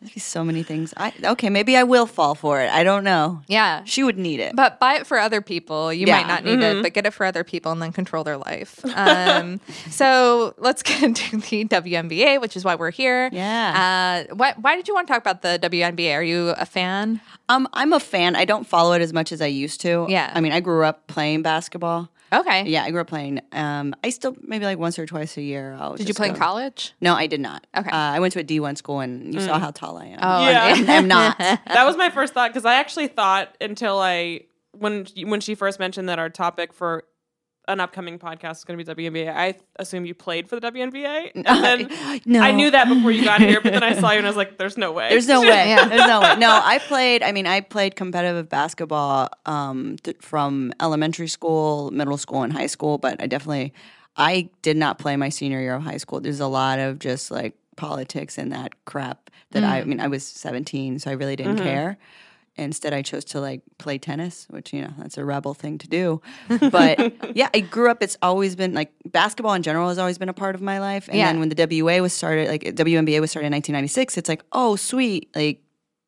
[0.01, 0.95] There'd be so many things.
[0.97, 2.71] I okay, maybe I will fall for it.
[2.71, 3.43] I don't know.
[3.47, 3.83] yeah.
[3.85, 4.55] She would need it.
[4.55, 5.93] But buy it for other people.
[5.93, 6.17] You Yeah.
[6.17, 8.83] might not need it, but get it for other people and then control their life.
[8.95, 9.59] Um,
[9.91, 13.29] so let's get into the WNBA, which is why we're here.
[13.31, 14.25] Yeah.
[14.31, 16.15] Uh, why, why did you want to talk about the WNBA?
[16.15, 17.21] Are you a fan?
[17.47, 18.35] Um, I'm a fan.
[18.35, 20.07] I don't follow it as much as I used to.
[20.09, 20.31] Yeah.
[20.33, 22.09] I mean, I grew up playing basketball.
[22.33, 22.63] Okay.
[22.69, 23.41] Yeah, I grew up playing.
[23.51, 25.75] Um, I still maybe like once or twice a year.
[25.79, 26.93] I'll Did you just play in college?
[27.01, 27.67] No, I did not.
[27.75, 27.89] Okay.
[27.89, 30.19] Uh, I went to a D1 school, and you saw how tall I am.
[30.21, 30.75] Oh, Yeah.
[30.77, 31.37] And I'm not.
[31.39, 34.41] that was my first thought because I actually thought until I
[34.71, 37.03] when when she first mentioned that our topic for
[37.71, 39.33] an upcoming podcast is going to be WNBA.
[39.33, 41.45] I assume you played for the WNBA, and
[41.89, 42.41] then no.
[42.41, 43.61] I knew that before you got here.
[43.61, 45.69] But then I saw you and I was like, "There's no way." There's no way.
[45.69, 45.87] Yeah.
[45.87, 46.35] There's no way.
[46.37, 47.23] No, I played.
[47.23, 52.67] I mean, I played competitive basketball um, th- from elementary school, middle school, and high
[52.67, 52.97] school.
[52.97, 53.73] But I definitely,
[54.17, 56.19] I did not play my senior year of high school.
[56.19, 59.79] There's a lot of just like politics and that crap that I.
[59.79, 61.97] I mean, I was 17, so I really didn't care.
[62.57, 65.87] Instead, I chose to like play tennis, which you know that's a rebel thing to
[65.87, 66.21] do.
[66.69, 68.03] But yeah, I grew up.
[68.03, 71.07] It's always been like basketball in general has always been a part of my life.
[71.07, 71.27] And Yeah.
[71.27, 74.75] then when the WA was started, like WNBA was started in 1996, it's like oh
[74.75, 75.61] sweet, like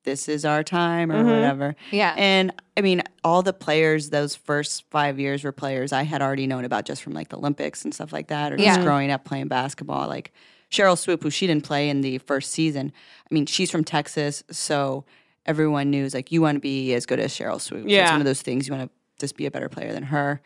[0.04, 1.30] this is our time or mm-hmm.
[1.30, 1.76] whatever.
[1.92, 2.14] Yeah.
[2.18, 6.46] And I mean, all the players those first five years were players I had already
[6.46, 8.84] known about just from like the Olympics and stuff like that, or just Yeah.
[8.84, 10.10] growing up playing basketball.
[10.10, 10.34] Like
[10.70, 12.92] Sheryl Swoopes, who she didn't play in the first season.
[13.32, 15.06] I mean, she's from Texas, so
[15.46, 17.84] everyone knew is like you want to be as good as Sheryl Swoopes.
[17.84, 18.12] So it's Yeah.
[18.12, 20.42] one of those things you want to just be a better player than her.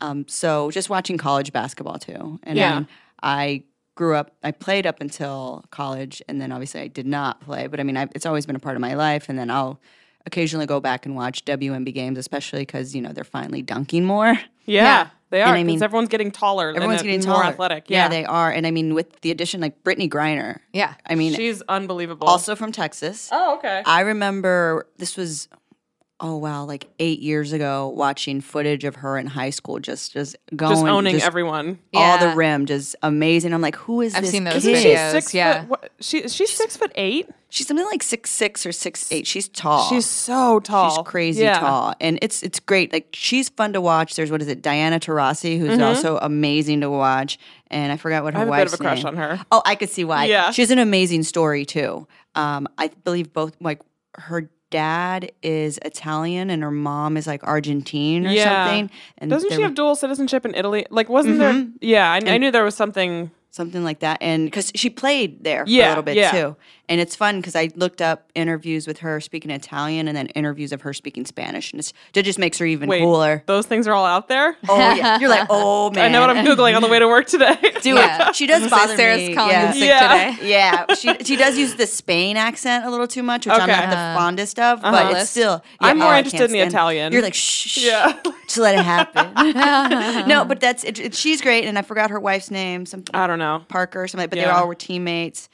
[0.00, 2.84] Um, so just watching college basketball too, and Yeah.
[3.22, 3.64] I
[3.96, 4.34] grew up.
[4.42, 7.66] I played up until college, and then obviously I did not play.
[7.66, 9.28] But I mean, i it's always been a part of my life.
[9.28, 9.78] And then I'll
[10.26, 14.38] occasionally go back and watch WNB games, especially because you know they're finally dunking more.
[14.66, 15.06] yeah, Yeah.
[15.30, 15.46] They are.
[15.46, 16.70] And I 'cause mean- everyone's getting taller.
[16.70, 17.46] Everyone's and getting more taller.
[17.52, 17.84] athletic.
[17.88, 18.04] Yeah.
[18.04, 18.50] Yeah, they are.
[18.50, 20.58] And I mean, with the addition like Brittney Griner.
[20.72, 20.94] Yeah.
[21.06, 22.26] I mean, she's unbelievable.
[22.28, 23.28] also from Texas.
[23.32, 23.82] oh, okay.
[23.86, 25.48] I remember this was
[26.20, 30.36] oh wow, like eight years ago, watching footage of her in high school, just just
[30.54, 31.78] going, just owning just everyone.
[31.94, 33.52] all the rim, just amazing.
[33.54, 34.16] I'm like, who is this?
[34.18, 34.76] I've this seen those kid?
[34.76, 34.82] videos.
[35.04, 35.60] She's six yeah.
[35.62, 35.70] foot.
[35.70, 37.28] What, she she's six foot eight.
[37.52, 39.26] She's something like six six or six eight.
[39.26, 39.88] She's tall.
[39.88, 40.90] She's so tall.
[40.96, 41.58] She's crazy Yeah.
[41.58, 42.92] tall, and it's it's great.
[42.92, 44.14] Like she's fun to watch.
[44.14, 45.82] There's what is it, Diana Taurasi, who's Mm-hmm.
[45.82, 47.38] also amazing to watch.
[47.68, 49.06] And I forgot what her I have a bit of a crush name.
[49.06, 49.40] on her.
[49.50, 50.24] Oh, I could see why.
[50.26, 50.50] Yeah.
[50.50, 52.06] she has an amazing story too.
[52.34, 53.80] Um, I believe both like
[54.16, 58.66] her dad is Italian and her mom is like Argentine or Yeah.
[58.66, 58.90] something.
[59.18, 60.86] And Doesn't she were- have dual citizenship in Italy?
[60.90, 61.52] Like, wasn't there?
[61.52, 61.76] Mm-hmm.
[61.80, 63.30] Yeah, I, I knew there was something.
[63.52, 66.30] something like that and because she played there for a little bit yeah.
[66.30, 66.56] too
[66.90, 70.72] and it's fun because i looked up interviews with her speaking italian and then interviews
[70.72, 73.86] of her speaking spanish and it's, it just makes her even Wait, cooler those things
[73.88, 74.56] are all out there.
[74.68, 77.06] oh yeah you're like oh man I know what I'm googling on the way to
[77.08, 77.56] work today.
[77.82, 78.28] do Yeah.
[78.28, 79.72] it she does So bother Sarah's me calling yeah.
[79.72, 80.30] sick Yeah.
[80.36, 80.48] today.
[80.50, 83.88] yeah, she she does use the Spain accent a little too much, which I'm not
[83.90, 85.12] the fondest of, but Uh-huh.
[85.16, 85.62] it's still.
[85.78, 87.12] I'm more oh, interested in the Italian.
[87.12, 88.18] You're like shh, Yeah.
[88.44, 89.32] just let it happen.
[90.28, 93.26] no, but that's it, it- she's great, and I forgot her wife's name, something I
[93.26, 93.62] don't know.
[93.68, 94.56] Parker or something, but they Yeah.
[94.58, 95.48] all were teammates.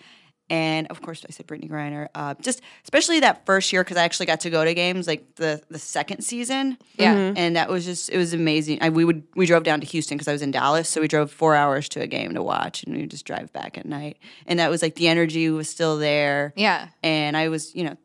[0.48, 2.08] And of course, I said Brittney Griner.
[2.14, 5.34] Uh, just especially that first year because I actually got to go to games like
[5.36, 6.78] the the second season.
[6.98, 7.14] Yeah.
[7.14, 7.36] Mm-hmm.
[7.36, 8.78] and that was just it was amazing.
[8.80, 11.08] I, we would we drove down to Houston because I was in Dallas, so we
[11.08, 13.86] drove four hours to a game to watch, and we would just drive back at
[13.86, 14.18] night.
[14.46, 16.52] And that was like the energy was still there.
[16.56, 16.88] Yeah.
[17.02, 17.96] And I was, you know,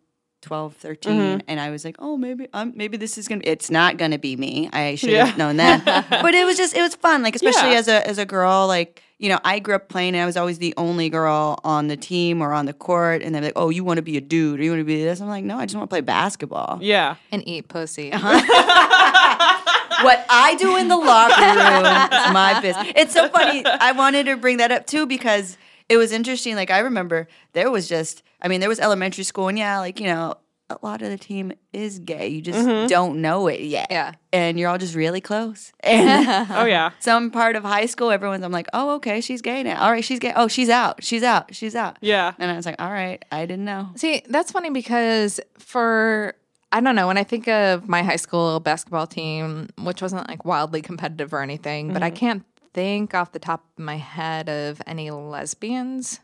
[0.41, 1.39] 12, 13, Mm-hmm.
[1.47, 3.41] and I was like, oh, maybe um, maybe this is gonna.
[3.41, 4.69] Be it's not gonna be me.
[4.73, 5.25] I should Yeah.
[5.25, 5.85] have known that.
[6.09, 7.77] but it was just it was fun, like especially Yeah.
[7.79, 9.01] as a as a girl, like.
[9.21, 11.95] You know, I grew up playing, and I was always the only girl on the
[11.95, 13.21] team or on the court.
[13.21, 15.03] And they're like, "Oh, you want to be a dude, or you want to be
[15.03, 17.17] this?" I'm like, "No, I just want to play basketball." Yeah.
[17.31, 18.11] and eat pussy.
[18.11, 18.27] Uh-huh.
[20.03, 22.87] what I do in the locker room is my business.
[22.95, 23.63] It's so funny.
[23.63, 25.55] I wanted to bring that up too because
[25.87, 26.55] it was interesting.
[26.55, 29.99] Like I remember there was just, I mean, there was elementary school, and yeah, like
[29.99, 30.35] you know,
[30.71, 32.27] a lot of the team is gay.
[32.27, 32.87] You just mm-hmm.
[32.87, 33.87] don't know it yet.
[33.91, 34.13] Yeah.
[34.31, 35.71] and you're all just really close.
[35.83, 36.91] And Oh yeah.
[36.99, 39.83] some part of high school, everyone's I'm like, oh, okay, she's gay now.
[39.83, 40.33] All right, she's gay.
[40.35, 41.03] Oh, she's out.
[41.03, 41.53] She's out.
[41.53, 41.97] She's out.
[42.01, 42.33] Yeah.
[42.39, 43.89] And I was like, all right, I didn't know.
[43.95, 46.35] See, that's funny because for
[46.71, 50.45] I don't know, when I think of my high school basketball team, which wasn't like
[50.45, 52.15] wildly competitive or anything, but I mm-hmm.
[52.15, 56.21] can't think off the top of my head of any lesbians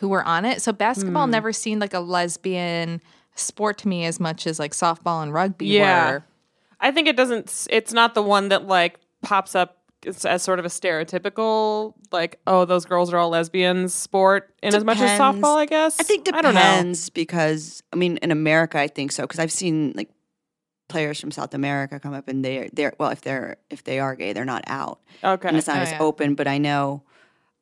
[0.00, 0.60] who were on it.
[0.62, 1.30] So basketball hmm.
[1.30, 3.00] never seemed like a lesbian
[3.34, 6.10] sport to me as much as like softball and rugby Yeah.
[6.10, 6.24] were.
[6.80, 7.66] I think it doesn't.
[7.70, 12.40] It's not the one that like pops up as, as sort of a stereotypical like,
[12.46, 15.56] oh, those girls are all lesbians sport in as much as softball.
[15.56, 16.00] I guess.
[16.00, 16.60] I think I don't know.
[16.60, 20.10] depends because I mean in America I think so because I've seen like
[20.88, 24.16] players from South America come up and they're they're well if they're if they are
[24.16, 25.46] gay they're not out Okay.
[25.48, 25.98] and it's not Oh, as yeah.
[26.00, 27.02] open but I know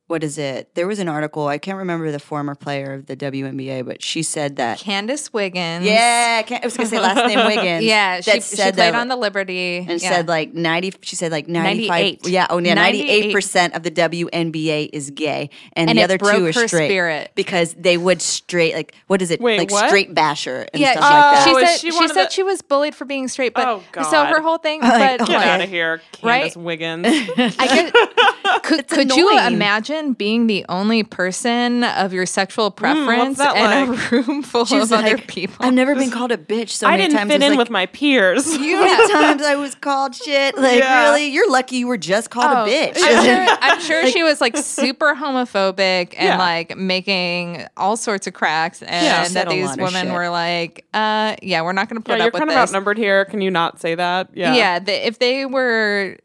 [0.09, 3.15] what is it there was an article I can't remember the former player of the
[3.15, 5.85] WNBA but she said that Candice Wiggins.
[5.85, 8.73] yeah I, can't, I was gonna say last name Wiggins Yeah, she, that she said
[8.75, 10.09] played that- on the Liberty and yeah.
[10.09, 12.27] said like 90 she said like 95 98.
[12.27, 13.33] yeah oh yeah 98.
[13.35, 16.67] 98% of the WNBA is gay and, And the it other broke two are her
[16.67, 17.31] straight spirit.
[17.35, 19.87] because they would straight like what is it Wait, like what?
[19.87, 22.05] straight basher and yeah, stuff she, like that she Oh, is said she she, one
[22.05, 24.29] of said the- she was bullied for being straight, but Oh, so God.
[24.33, 24.81] her whole thing.
[24.89, 25.49] Like, but Get okay.
[25.49, 26.55] out of here, Candice Right?
[26.57, 27.05] Wiggins.
[27.37, 29.53] I could, could, could you annoying.
[29.53, 34.11] imagine being the only person of your sexual preference that in like?
[34.11, 35.65] a room full She was of other people?
[35.65, 37.31] I've never been called a bitch so I many didn't times.
[37.31, 38.47] fit in like, with my peers.
[38.59, 40.57] You many times I was called shit.
[40.57, 41.03] Like Yeah.
[41.09, 42.97] really, you're lucky you were just called Oh, a bitch.
[42.97, 46.37] I'm sure, I'm sure she was like super homophobic and Yeah.
[46.37, 49.27] like making all sorts of cracks, and Yeah.
[49.29, 52.31] That these women were like, uh, "Yeah, we're not going to put yeah, put you're
[52.31, 53.25] with kind of outnumbered here.
[53.25, 54.29] Can you not say that?
[54.33, 54.53] Yeah.
[54.55, 56.17] Yeah, the, if they were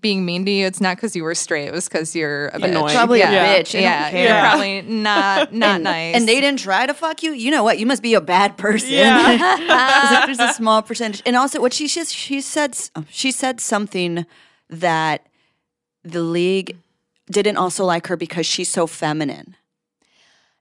[0.00, 2.58] being mean to you, it's not because you were straight; it was because you're a
[2.58, 2.64] bitch.
[2.64, 2.94] Annoying.
[2.94, 3.30] Probably Yeah.
[3.32, 3.70] a bitch.
[3.70, 6.14] I don't Yeah, you're probably not not and, nice.
[6.16, 7.32] And they didn't try to fuck you.
[7.32, 7.78] You know what?
[7.78, 8.90] You must be a bad person.
[8.90, 10.24] Yeah.
[10.26, 11.22] There's a small percentage.
[11.26, 14.26] And also, what she she, she said oh, she said something
[14.70, 15.26] that
[16.04, 16.76] the league
[17.30, 19.56] didn't also like her because she's so feminine.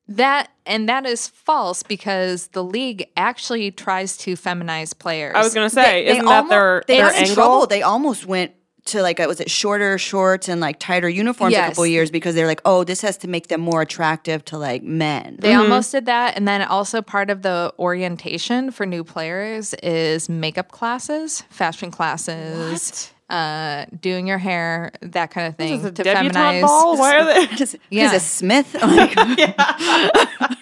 [0.08, 5.36] That and that is false because the league actually tries to feminize players.
[5.36, 7.34] I was gonna say, isn't that almo- their they their in angle?
[7.36, 7.67] trouble.
[7.67, 8.52] They almost went
[8.86, 11.70] to like uh, was it shorter shorts and like tighter uniforms a Yes.
[11.70, 14.82] couple years because they're like, oh, this has to make them more attractive to like
[14.84, 15.38] men.
[15.39, 20.30] They almost did that, and then also part of the orientation for new players is
[20.30, 26.04] makeup classes, fashion classes, uh, doing your hair, that kind of thing Is it to
[26.04, 26.62] feminize.
[26.62, 26.98] ball?
[26.98, 27.46] Why are they?
[27.56, 28.13] He's Yeah.
[28.15, 28.74] a Smith.
[28.82, 30.58] Like, Going to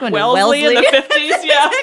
[0.00, 1.34] Wellesley in the fifties?
[1.44, 1.70] Yeah.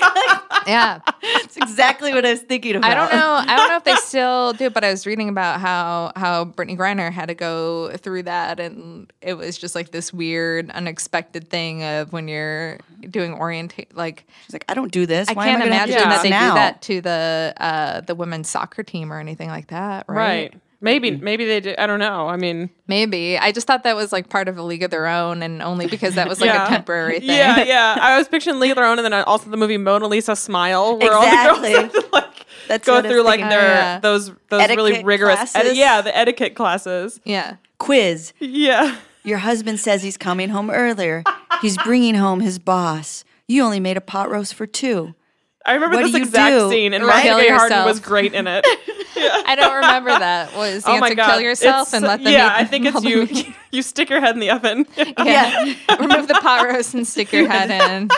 [0.68, 2.92] Yeah, That's exactly what I was thinking about.
[2.92, 3.34] I don't know.
[3.54, 6.78] I don't know if they still do, but I was reading about how how Brittney
[6.78, 11.82] Griner had to go through that, and it was just like this weird, unexpected thing
[11.84, 12.78] of when you're
[13.10, 14.26] doing orientate like.
[14.46, 15.28] She's like, I don't do this.
[15.30, 16.50] I Why can't am I gonna have to imagine do that they now?
[16.50, 20.52] do that to the uh, the women's soccer team or anything like that, right?
[20.52, 20.54] Right.
[20.82, 21.78] Maybe maybe they did.
[21.78, 22.28] I don't know.
[22.30, 23.38] I mean, Maybe.
[23.38, 25.88] I just thought that was like part of a league of their own, and only
[25.88, 26.66] because that was like yeah.
[26.66, 27.30] a temporary thing.
[27.30, 27.98] Yeah, yeah.
[28.00, 30.98] I was picturing League of Their Own, and then also the movie Mona Lisa Smile,
[30.98, 31.74] where all Exactly.
[31.74, 33.50] the girls have to, like That's go what I was through like thinking.
[33.50, 34.00] their Oh, yeah.
[34.00, 35.78] those those really rigorous, classes?
[35.78, 37.20] yeah, the etiquette classes.
[37.26, 37.58] Yeah.
[37.78, 38.32] Quiz.
[38.40, 38.96] Yeah.
[39.26, 41.24] Your husband says he's coming home earlier.
[41.62, 43.26] He's bringing home his boss.
[43.48, 45.14] You only made a pot roast for two.
[45.66, 46.70] I remember What this exact do?
[46.70, 47.26] scene, and Right.
[47.26, 48.66] Marcia Gay Harden was great in it.
[49.16, 50.56] I don't remember that.
[50.56, 52.66] Was the oh my answer god, kill yourself It's- and let them Yeah, eat I
[52.66, 53.26] think it's you.
[53.26, 53.54] meat?
[53.72, 54.88] You stick your head in the oven.
[54.98, 55.74] Yeah.
[56.00, 58.10] Remove the pot roast and stick your head in.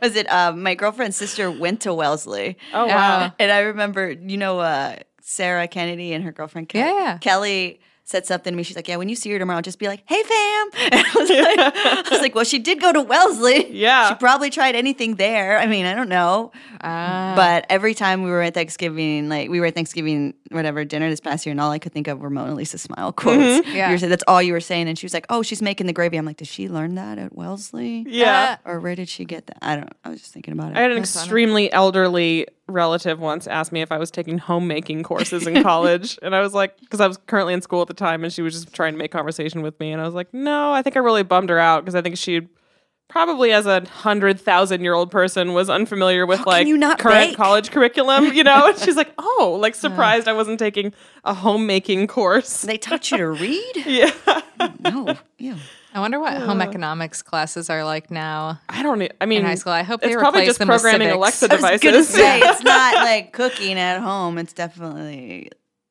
[0.00, 2.56] Was it uh, my girlfriend's sister went to Wellesley?
[2.72, 2.94] Oh Yeah.
[3.26, 3.32] wow.
[3.38, 6.84] And I remember, you know, uh, Sarah Kennedy and her girlfriend Kelly.
[6.92, 7.18] Yeah, yeah.
[7.18, 8.62] Kelly said something to me.
[8.62, 11.12] She's like, "Yeah, when you see her tomorrow, just be like, hey, fam." And I
[11.14, 13.72] was like, I was like, "Well, she did go to Wellesley.
[13.72, 14.08] Yeah.
[14.08, 15.58] she probably tried anything there.
[15.58, 17.34] I mean, I don't know." Ah.
[17.36, 21.20] But every time we were at Thanksgiving, like we were at Thanksgiving, whatever dinner this
[21.20, 23.66] past year, and all I could think of were Mona Lisa smile quotes.
[23.68, 23.88] Yeah.
[23.88, 25.86] You were saying that's all you were saying, and she was like, "Oh, she's making
[25.86, 28.04] the gravy." I'm like, "Did she learn that at Wellesley?
[28.08, 28.56] Yeah.
[28.64, 29.92] or where did she get that?" I don't.
[30.04, 30.76] I was just thinking about it.
[30.76, 35.46] I had an extremely elderly relative once asked me if I was taking homemaking courses
[35.46, 36.18] in college.
[36.22, 38.42] and I was like, because I was currently in school at the time and she
[38.42, 39.92] was just trying to make conversation with me.
[39.92, 42.16] And I was like, no, I think I really bummed her out because I think
[42.16, 42.48] she'd
[43.08, 47.36] probably as a hundred thousand year old person was unfamiliar with How like current bake?
[47.36, 48.68] college curriculum, you know?
[48.68, 50.92] And she's like, oh, like surprised I wasn't taking
[51.24, 52.62] a homemaking course.
[52.62, 53.76] They taught you to read?
[53.86, 54.12] Yeah.
[54.78, 55.16] No.
[55.38, 55.56] Ew.
[55.92, 58.60] I wonder what home uh, economics classes are like now.
[58.68, 59.02] I don't.
[59.20, 61.10] I mean, In high school, I hope they probably replace just them with programming.
[61.10, 62.08] Alexa I was devices.
[62.08, 64.38] say it's not like cooking at home.
[64.38, 65.50] It's definitely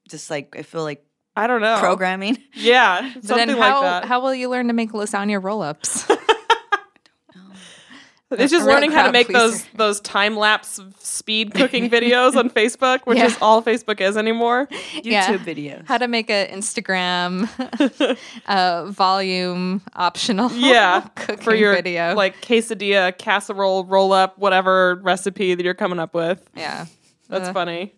[0.09, 1.03] just like I feel like
[1.35, 1.77] I don't know.
[1.79, 2.37] programming.
[2.53, 4.05] Yeah, But something then how like that.
[4.05, 6.05] how will you learn to make lasagna roll ups?
[8.31, 9.39] It's just a learning how to make pleaser.
[9.39, 13.25] those those time lapse speed cooking videos on Facebook, which Yeah.
[13.25, 14.67] is all Facebook is anymore.
[14.93, 15.37] YouTube Yeah.
[15.37, 15.87] videos.
[15.87, 17.49] how to make an Instagram
[18.47, 22.13] uh, volume optional Yeah, cooking for your video.
[22.15, 26.47] like quesadilla, casserole, roll up, whatever recipe that you're coming up with.
[26.55, 26.85] yeah.
[27.29, 27.93] That's Uh, funny.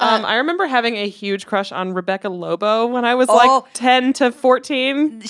[0.00, 3.34] Um, I remember having a huge crush on Rebecca Lobo when I was Oh.
[3.64, 5.22] like 10 to 14.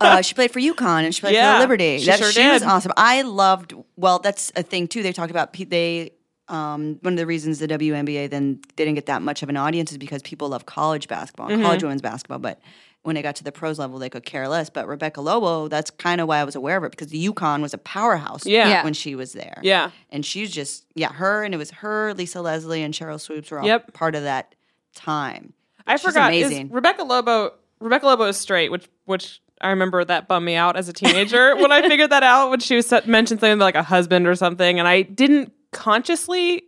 [0.00, 1.98] uh, she played for UConn and she played Yeah, for Liberty.
[1.98, 2.68] she sure she was did.
[2.68, 2.92] awesome.
[2.96, 3.74] I loved.
[3.96, 5.02] Well, that's a thing too.
[5.02, 6.12] They talked about pe- they.
[6.48, 9.90] Um, one of the reasons the WNBA then didn't get that much of an audience
[9.92, 11.64] is because people love college basketball and Mm-hmm.
[11.64, 12.60] college women's basketball, but
[13.02, 14.70] when they got to the pros level, they could care less.
[14.70, 17.60] But Rebecca Lobo, that's kind of why I was aware of it because the UConn
[17.62, 18.68] was a powerhouse Yeah.
[18.68, 18.84] Yeah.
[18.84, 19.58] when she was there.
[19.62, 19.90] Yeah.
[20.10, 23.58] and she's just yeah, her and it was her, Lisa Leslie, and Sheryl Swoopes were
[23.60, 23.92] all Yep.
[23.92, 24.54] part of that
[24.94, 25.52] time.
[25.86, 26.32] I She's forgot.
[26.32, 26.70] is amazing.
[26.70, 30.88] Rebecca Lobo Rebecca Lobo is straight, which which I remember that bummed me out as
[30.88, 33.82] a teenager when I figured that out when she was set, mentioned something like a
[33.82, 36.64] husband or something, and I didn't consciously.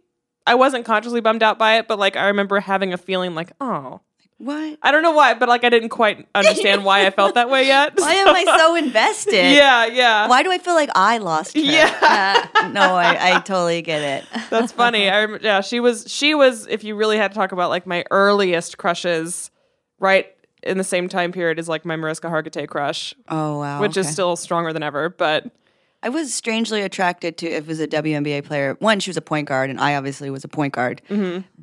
[0.47, 3.53] I wasn't consciously bummed out by it, but like I remember having a feeling like,
[3.61, 4.01] oh,
[4.39, 4.79] What?
[4.83, 7.67] I don't know why, but like I didn't quite understand why I felt that way
[7.67, 7.99] yet.
[7.99, 9.33] Why am I so invested?
[9.55, 11.61] yeah, yeah, Why do I feel like I lost her?
[11.61, 12.49] yeah.
[12.61, 14.29] Uh, no, I, I totally get it.
[14.51, 15.09] That's funny.
[15.09, 18.05] I yeah, she was she was if you really had to talk about like my
[18.11, 19.51] earliest crushes,
[19.99, 20.27] right
[20.63, 24.09] in the same time period as like my Mariska Hargitay crush, Oh wow, which is
[24.09, 25.11] still stronger than ever.
[25.11, 25.47] But
[26.05, 28.77] I was strangely attracted to if it was a WNBA player.
[28.79, 31.01] One, she was a point guard, and I obviously was a point guard.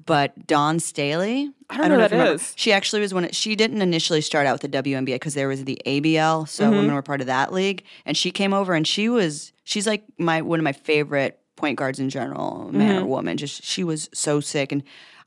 [0.06, 2.54] But Dawn Staley, I don't know who if that is.
[2.58, 3.26] She actually was one.
[3.26, 6.64] of- She didn't initially start out with the WNBA because there was the ABL, so
[6.66, 6.76] Mm-hmm.
[6.76, 7.84] women were part of that league.
[8.06, 11.78] And she came over, and she was she's like my one of my favorite point
[11.78, 13.04] guards in general, man Mm-hmm.
[13.04, 13.38] or woman.
[13.38, 14.82] Just she was so sick and.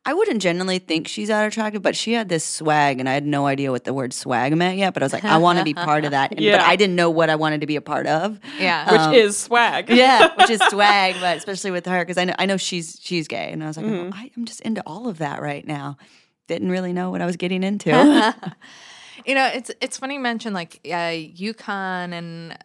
[0.06, 3.24] I wouldn't generally think she's that attractive, but she had this swag, and I had
[3.24, 4.92] no idea what the word swag meant yet.
[4.92, 6.58] But I was like, I want to be part of that, and, Yeah.
[6.58, 8.38] but I didn't know what I wanted to be a part of.
[8.58, 9.08] Yeah.
[9.10, 9.88] which is swag.
[9.90, 13.26] Yeah, which is swag, but especially with her because I know I know she's she's
[13.28, 14.10] gay, and I was like, Mm-hmm.
[14.12, 15.96] oh, I, I'm just into all of that right now.
[16.48, 18.34] Didn't really know what I was getting into.
[19.26, 22.58] You know, it's it's funny you mention like uh, UConn and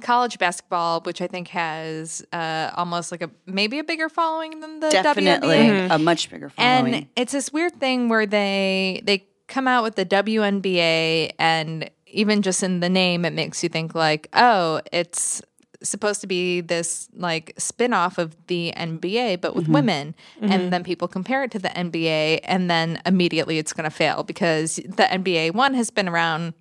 [0.00, 4.80] college basketball, which I think has uh, almost like a maybe a bigger following than
[4.80, 5.70] the Definitely WNBA.
[5.70, 5.92] Mm-hmm.
[5.92, 6.94] a much bigger following.
[6.94, 12.42] And it's this weird thing where they they come out with the WNBA and even
[12.42, 15.42] just in the name it makes you think like, oh, it's
[15.82, 19.72] supposed to be this like spin-off of the NBA but with mm-hmm.
[19.72, 20.70] women and mm-hmm.
[20.70, 24.76] then people compare it to the NBA and then immediately it's going to fail because
[24.76, 26.54] the NBA one has been around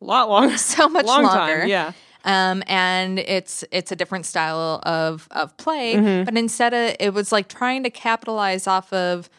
[0.00, 0.56] a lot longer.
[0.58, 1.60] so much long longer.
[1.60, 1.68] time.
[1.68, 1.92] Yeah.
[2.28, 5.94] Um, and it's it's a different style of of play.
[5.94, 6.24] Mm-hmm.
[6.24, 9.30] But instead of it was like trying to capitalize off of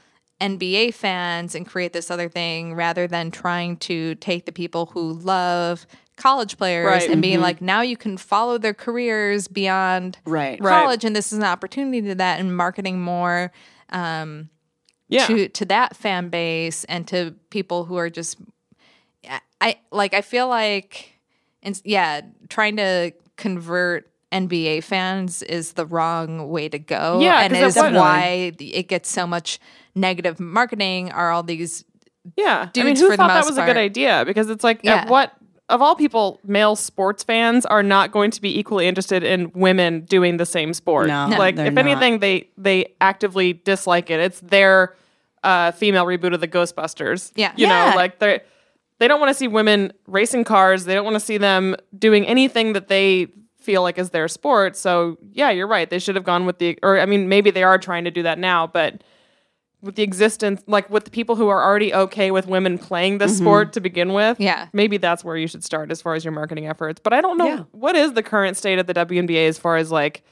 [0.41, 5.13] NBA fans and create this other thing rather than trying to take the people who
[5.13, 7.04] love college players Right.
[7.04, 7.12] Mm-hmm.
[7.13, 10.60] and being like now you can follow their careers beyond right.
[10.62, 10.82] Right.
[10.84, 13.52] college and this is an opportunity to that and marketing more
[13.89, 14.49] um,
[15.10, 15.28] Yeah.
[15.28, 18.38] to to that fan base and to people who are just
[19.30, 21.18] I- I like I feel like
[21.63, 27.19] and yeah, trying to convert NBA fans is the wrong way to go.
[27.22, 29.60] Yeah, and 'cause is why it gets so much
[29.95, 31.12] negative marketing.
[31.12, 31.84] Are all these
[32.36, 32.69] Yeah.
[32.76, 34.24] I mean, who for thought that most was a good idea?
[34.26, 35.08] Because it's like, Yeah.
[35.10, 35.34] what
[35.67, 40.02] of all people, male sports fans are not going to be equally interested in women
[40.02, 41.08] doing the same sport.
[41.08, 41.38] No, No.
[41.38, 41.86] like they're if not.
[41.86, 44.19] anything, they they actively dislike it.
[44.19, 44.95] It's their
[45.43, 47.32] uh, female reboot of the Ghostbusters.
[47.36, 47.52] Yeah.
[47.56, 47.91] you Yeah.
[47.91, 48.41] know, like they
[48.99, 50.85] they don't want to see women racing cars.
[50.85, 53.27] They don't want to see them doing anything that they
[53.59, 54.75] feel like is their sport.
[54.75, 55.89] So yeah, you're right.
[55.89, 58.23] They should have gone with the or I mean maybe they are trying to do
[58.23, 59.03] that now, but
[59.81, 63.33] with the existence like with the people who are already okay with women playing this
[63.33, 63.43] mm-hmm.
[63.43, 64.39] sport to begin with.
[64.39, 64.67] Yeah.
[64.73, 66.99] Maybe that's where you should start as far as your marketing efforts.
[67.03, 67.63] But I don't know Yeah.
[67.71, 70.23] what is the current state of the WNBA as far as like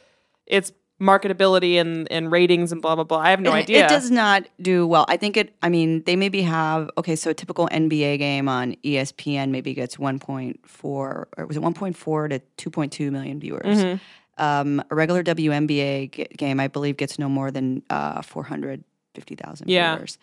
[0.45, 3.20] its marketability and, and ratings and blah blah blah.
[3.20, 3.86] I have no It- idea.
[3.86, 5.06] It does not do well.
[5.08, 5.56] I think it.
[5.62, 7.16] I mean, they maybe have okay.
[7.16, 12.70] So a typical NBA game on ESPN maybe gets 1.4 or was it 1.4 to
[12.72, 13.78] 2.2 million viewers.
[13.78, 13.98] Mm-hmm.
[14.43, 19.95] Um, a regular WNBA g- game, I believe, gets no more than uh, 450,000 Yeah.
[19.95, 20.18] viewers.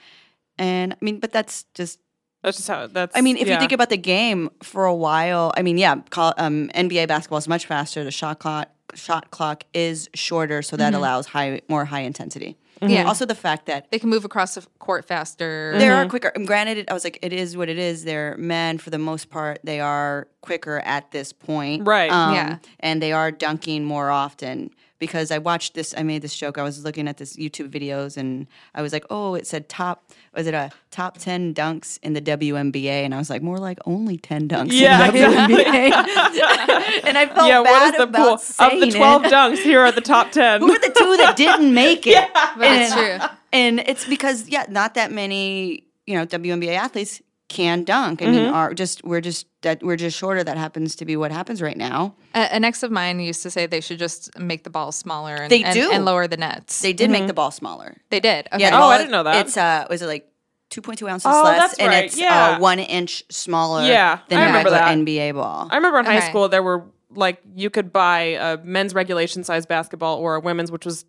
[0.57, 1.99] And I mean, but that's just
[2.43, 3.16] That's just how that's.
[3.16, 3.55] I mean, if yeah.
[3.55, 7.39] you think about the game for a while, I mean, yeah, call, um, NBA basketball
[7.39, 8.05] is much faster.
[8.05, 10.97] The shot clock shot clock is shorter, so that mm-hmm.
[10.97, 12.57] allows high more high intensity.
[12.80, 12.92] Mm-hmm.
[12.92, 13.05] Yeah.
[13.05, 15.74] Also, the fact that They can move across the court faster.
[15.78, 16.07] they Mm-hmm.
[16.07, 16.28] are quicker.
[16.34, 18.05] And granted, it, I was like, it is what it is.
[18.05, 19.61] They're men for the most part.
[19.64, 22.11] They are quicker at this point, Right.
[22.11, 22.59] Um, yeah.
[22.80, 25.95] And they are dunking more often because I watched this.
[25.97, 26.57] I made this joke.
[26.59, 30.11] I was looking at this YouTube videos and I was like, oh, it said top.
[30.34, 32.86] Was it a top ten dunks in the WNBA?
[33.05, 34.72] And I was like, more like only ten dunks.
[34.72, 37.05] Yeah, in the WNBA.
[37.05, 38.99] and I felt yeah, bad what is the about pool of saying the it.
[38.99, 39.59] twelve dunks?
[39.62, 40.61] Here are the top ten.
[40.61, 42.28] Who are the two that didn't make it?
[42.35, 43.28] That's and, true.
[43.53, 48.22] And it's because yeah, not that many you know WNBA athletes can dunk.
[48.22, 50.43] I mean, are just we're just that we're just shorter.
[50.43, 52.14] That happens to be what happens right now.
[52.35, 55.35] A- An ex of mine used to say they should just make the ball smaller
[55.37, 55.91] and, They do.
[55.93, 56.80] and lower the nets.
[56.80, 57.99] They did make the ball smaller.
[58.11, 58.47] They did.
[58.53, 58.61] Okay.
[58.62, 58.70] Yeah.
[58.70, 59.47] the Oh, ball I didn't know that.
[59.47, 60.28] It's uh, was it like.
[60.70, 62.05] 2.2 ounces Oh, less, that's and right.
[62.07, 62.57] it's Yeah.
[62.57, 64.99] uh, one inch smaller Yeah, than I a remember regular that.
[64.99, 65.68] NBA ball.
[65.70, 66.85] I remember in high school there were
[67.15, 71.05] like you could buy a men's regulation size basketball or a women's, which was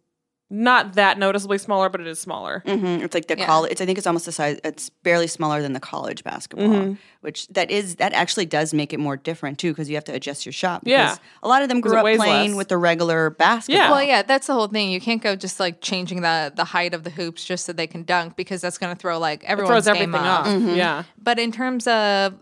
[0.51, 2.61] not that noticeably smaller, but it is smaller.
[2.67, 3.47] hmm It's like the Yeah.
[3.47, 3.71] college.
[3.71, 4.59] It's I think it's almost the size.
[4.63, 6.93] It's barely smaller than the college basketball, Mm-hmm.
[7.21, 10.13] which that is that actually does make it more different too because you have to
[10.13, 10.83] adjust your shot.
[10.85, 11.15] Yeah.
[11.41, 12.55] a lot of them grew up playing less.
[12.57, 13.89] with the regular basketball.
[13.89, 14.91] Well, yeah, that's the whole thing.
[14.91, 17.87] You can't go just like changing the the height of the hoops just so they
[17.87, 20.45] can dunk because that's going to throw like It everyone's throws game everything off.
[20.47, 20.61] off.
[20.77, 21.03] Yeah.
[21.17, 22.35] But in terms of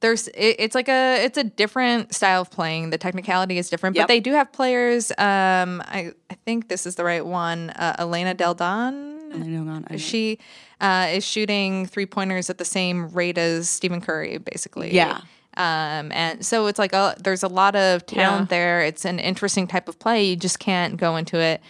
[0.00, 2.90] there's it, it's like a it's a different style of playing.
[2.90, 4.02] The technicality is different, Yep.
[4.04, 5.10] but they do have players.
[5.12, 7.70] Um, I I think this is the right one.
[7.70, 9.14] Uh, Elena Delle Donne.
[9.30, 9.96] Know, I know.
[9.98, 10.38] She
[10.80, 14.94] uh, is shooting three pointers at the same rate as Stephen Curry, basically.
[14.94, 15.20] Yeah.
[15.58, 18.82] Um, and so it's like a, there's a lot of talent there.
[18.82, 20.24] It's an interesting type of play.
[20.24, 21.60] You just can't go into it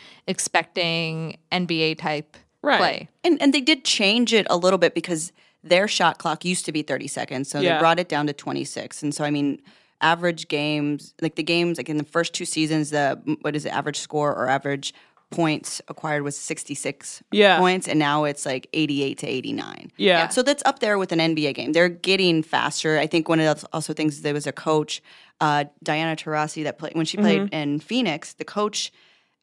[0.47, 2.79] expecting NBA type Right.
[2.79, 3.09] play.
[3.25, 5.33] And and they did change it a little bit because
[5.69, 7.75] their shot clock used to be 30 seconds, so Yeah.
[7.75, 9.03] they brought it down to 26.
[9.03, 9.61] And so I mean,
[10.01, 13.71] average games, like the games like in the first two seasons, the what is it,
[13.71, 14.93] average score or average
[15.31, 17.59] points acquired was 66 Yeah.
[17.59, 19.91] points and now it's like 88 to 89.
[19.97, 20.29] Yeah.
[20.29, 21.73] So that's up there with an NBA game.
[21.73, 22.99] They're getting faster.
[22.99, 25.03] I think one of the also things there was a coach,
[25.41, 27.55] uh, Diana Taurasi, that played when she played Mm-hmm.
[27.55, 28.35] in Phoenix.
[28.35, 28.93] The coach,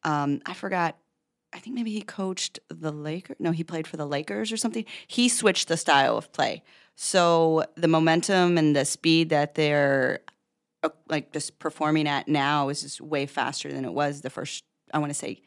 [0.04, 0.96] um, I forgot.
[1.54, 3.36] I think maybe he coached the Lakers.
[3.38, 4.84] No, he played for the Lakers or something.
[5.06, 6.62] He switched the style of play.
[6.96, 10.20] So the momentum and the speed that they're
[10.82, 14.64] uh, like just performing at now is just way faster than it was the first.
[14.92, 15.40] I want to say.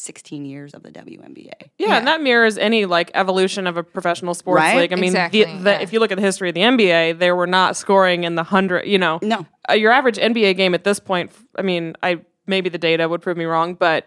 [0.00, 1.50] 16 years of the WNBA.
[1.76, 4.76] Yeah, and that mirrors any like evolution of a professional sports Right?
[4.82, 4.92] league.
[4.92, 5.80] I mean, Exactly, the, the, yeah.
[5.80, 8.44] if you look at the history of the NBA, they were not scoring in the
[8.44, 8.86] hundred.
[8.86, 9.44] You know, No.
[9.68, 11.32] uh, your average NBA game at this point.
[11.56, 14.06] I mean, I maybe the data would prove me wrong, but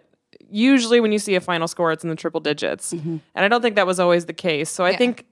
[0.51, 3.17] usually when you see a final score, it's in the triple digits, Mm-hmm.
[3.35, 4.69] and I don't think that was always the case.
[4.69, 4.97] So I Yeah.
[4.97, 5.25] think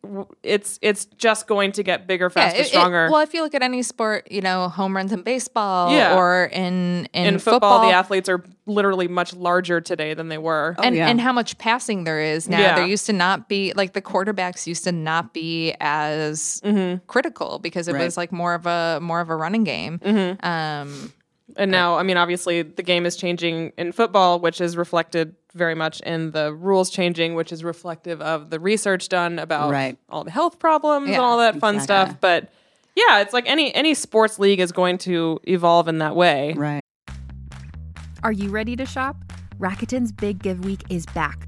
[0.44, 3.10] it's it's just going to get bigger, faster, it- it- stronger.
[3.12, 6.16] well, if you look at any sport, you know, home runs in baseball Yeah.
[6.18, 10.76] or in in, in football, the athletes are literally much larger today than they were.
[10.84, 11.08] and, yeah.
[11.08, 12.60] and how much passing there is now.
[12.60, 12.76] Yeah.
[12.76, 17.06] There used to not be like the quarterbacks used to not be as Mm-hmm.
[17.08, 18.04] critical because it Right.
[18.06, 20.00] was like more of a more of a running game.
[20.00, 20.46] Mm-hmm.
[20.46, 21.14] Um,
[21.60, 25.76] And now, I mean, obviously, the game is changing in football, which is reflected very
[25.76, 29.98] much in the rules changing, which is reflective of the research done about Right.
[30.10, 32.12] all the health problems and all that fun Exactly.
[32.14, 32.22] stuff.
[32.22, 32.50] But
[32.96, 36.54] yeah, it's like any any sports league is going to evolve in that way.
[36.54, 36.82] Right.
[38.24, 39.16] Are you ready to shop?
[39.60, 41.48] Rakuten's Big Give Week is back.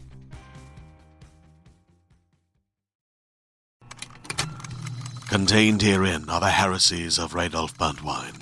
[5.31, 8.35] Contained herein are the heresies of Radolf Burntwine,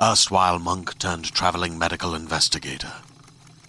[0.00, 2.92] erstwhile monk turned traveling medical investigator.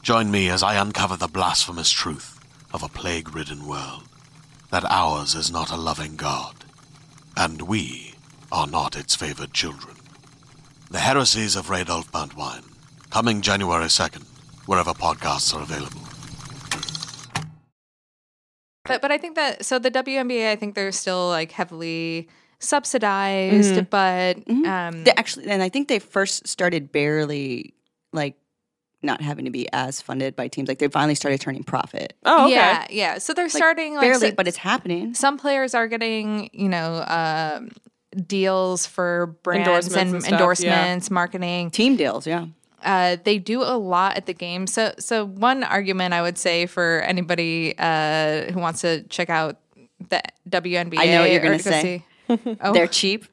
[0.04, 2.40] Join me as I uncover the blasphemous truth
[2.72, 4.04] of a plague ridden world
[4.70, 6.54] that ours is not a loving God,
[7.36, 8.14] and we
[8.52, 9.96] are not its favored children.
[10.92, 12.72] The heresies of Radolf Burntwine,
[13.10, 14.28] coming January 2nd,
[14.68, 16.02] wherever podcasts are available.
[18.86, 22.30] But but I think that so the WNBA, I think they're still like heavily
[22.64, 27.74] subsidized, but um, They actually, and I think they first started barely
[28.12, 28.36] like
[29.02, 30.68] not having to be as funded by teams.
[30.70, 32.14] Like they finally started turning profit.
[32.26, 32.54] Oh, okay.
[32.56, 33.18] yeah, yeah.
[33.18, 35.14] So they're starting like barely, so- but it's happening.
[35.14, 37.72] some players are getting you know um,
[38.28, 40.38] deals for brands Endorsements and, and stuff, yeah.
[40.38, 41.72] endorsements, marketing.
[41.72, 42.46] Team deals, yeah.
[42.82, 44.68] Uh, they do a lot at the game.
[44.68, 49.58] So so one argument I would say for anybody uh, who wants to check out
[50.10, 52.06] the WNBA, I know what you're gonna to go say.
[52.38, 52.74] See- Oh.
[52.74, 53.26] They're cheap.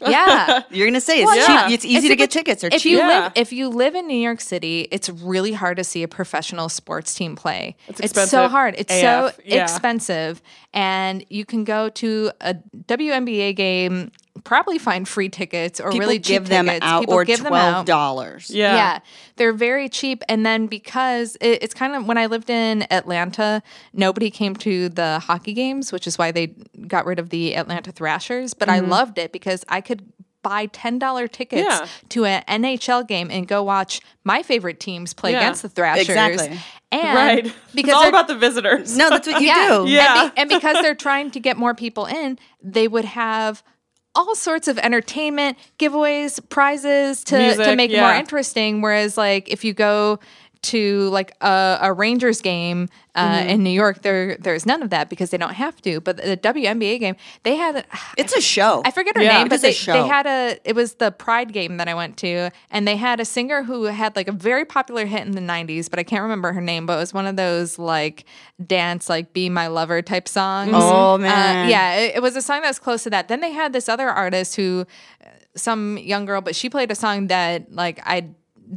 [0.00, 0.62] yeah.
[0.70, 1.48] You're gonna say it's Well, cheap.
[1.48, 1.70] yeah.
[1.70, 2.62] It's easy It's to super get tickets.
[2.62, 2.92] They're if cheap.
[2.92, 3.06] you Yeah.
[3.24, 6.68] live if you live in New York City, it's really hard to see a professional
[6.70, 7.76] sports team play.
[7.88, 8.74] It's, it's so hard.
[8.78, 9.62] It's AF, so yeah.
[9.62, 10.40] expensive,
[10.72, 12.54] and you can go to a
[12.86, 14.10] WNBA game,
[14.44, 16.84] probably find free tickets or People really cheap give them tickets.
[16.84, 18.50] out People or give them twelve dollars.
[18.50, 18.74] Yeah.
[18.74, 18.98] Yeah,
[19.36, 20.22] they're very cheap.
[20.28, 23.62] And then because it, it's kind of when I lived in Atlanta,
[23.92, 26.48] nobody came to the hockey games, which is why they
[26.86, 28.54] got rid of the Atlanta Thrashers.
[28.54, 28.90] But I mm-hmm.
[28.90, 30.02] loved it because I could
[30.42, 31.86] buy $10 tickets Yeah.
[32.10, 35.40] to an NHL game and go watch my favorite teams play Yeah.
[35.40, 36.08] against the Thrashers.
[36.08, 36.58] Exactly.
[36.92, 37.44] And Right.
[37.74, 38.96] because it's all about the visitors.
[38.96, 39.68] No, that's what you yeah.
[39.68, 39.88] do.
[39.88, 40.22] Yeah.
[40.22, 43.62] And, be- and because they're trying to get more people in, they would have
[44.14, 48.80] all sorts of entertainment, giveaways, prizes to, to Music, make it more interesting.
[48.82, 50.18] Whereas, like, if you go
[50.62, 53.48] to like a, a Rangers game uh, Mm-hmm.
[53.48, 56.00] in New York, there there's none of that because they don't have to.
[56.00, 57.84] But the WNBA game, they had
[58.16, 58.82] It's a show.
[58.84, 59.38] I forget her Yeah.
[59.38, 62.50] name, but they, they had a it was the Pride game that I went to,
[62.70, 65.90] and they had a singer who had like a very popular hit in the '90s,
[65.90, 66.86] but I can't remember her name.
[66.86, 68.24] But it was one of those like
[68.64, 70.70] dance, like "Be My Lover" type songs.
[70.74, 71.68] Oh, Uh, man.
[71.68, 73.26] yeah, it, it was a song that was close to that.
[73.28, 74.86] Then they had this other artist who,
[75.56, 78.28] some young girl, but she played a song that like I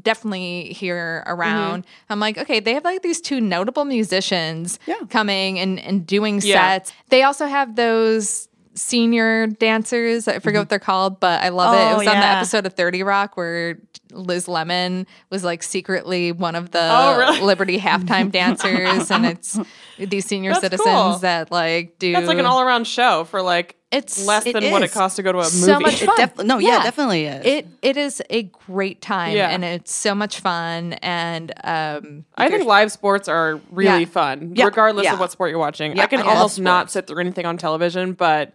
[0.01, 1.83] definitely hear around.
[1.83, 2.13] Mm-hmm.
[2.13, 4.95] I'm like, okay, they have like these two notable musicians Yeah.
[5.09, 6.77] coming and, and doing Yeah.
[6.79, 6.93] sets.
[7.09, 10.27] They also have those senior dancers.
[10.27, 10.59] I forget mm-hmm.
[10.61, 11.81] what they're called, but I love it.
[11.81, 13.77] It Oh, was on the episode of 30 Rock where
[14.11, 17.41] Liz Lemon was like secretly one of the Oh, really?
[17.41, 19.11] Liberty halftime dancers.
[19.11, 19.59] And it's
[19.99, 21.17] these senior That's citizens cool.
[21.19, 22.13] that like do.
[22.13, 25.15] That's like an all around show for like It's- less it than what it costs
[25.17, 25.55] to go to a movie.
[25.57, 26.15] So much It fun.
[26.17, 26.83] def- no, yeah, Yeah.
[26.83, 27.45] definitely is.
[27.45, 29.49] It it is a great time Yeah.
[29.49, 34.05] and it's so much fun and um I think live sports are really Yeah.
[34.05, 35.13] fun, Yeah, regardless yeah.
[35.13, 35.95] of what sport you're watching.
[35.95, 38.53] Yeah, I can I almost not sit through anything on television, but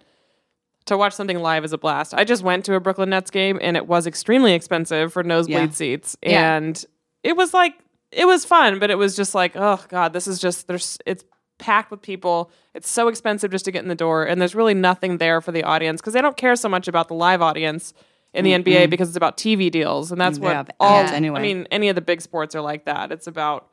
[0.87, 2.15] to watch something live is a blast.
[2.15, 5.69] I just went to a Brooklyn Nets game and it was extremely expensive for nosebleed
[5.71, 5.75] Yeah.
[5.75, 6.17] seats.
[6.23, 6.57] Yeah.
[6.57, 6.83] And
[7.23, 7.75] it was like
[8.11, 11.25] it was fun, but it was just like, oh god, this is just there's it's
[11.59, 12.51] packed with people.
[12.75, 15.53] It's so expensive just to get in the door and there's really nothing there for
[15.53, 17.95] the audience because they don't care so much about the live audience
[18.33, 21.41] in the NBA because it's about TV deals and that's what all anyway.
[21.41, 23.13] I mean any of the big sports are like that.
[23.13, 23.69] It's about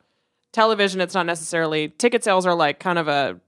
[0.52, 3.38] television it's not necessarily ticket sales are like kind of a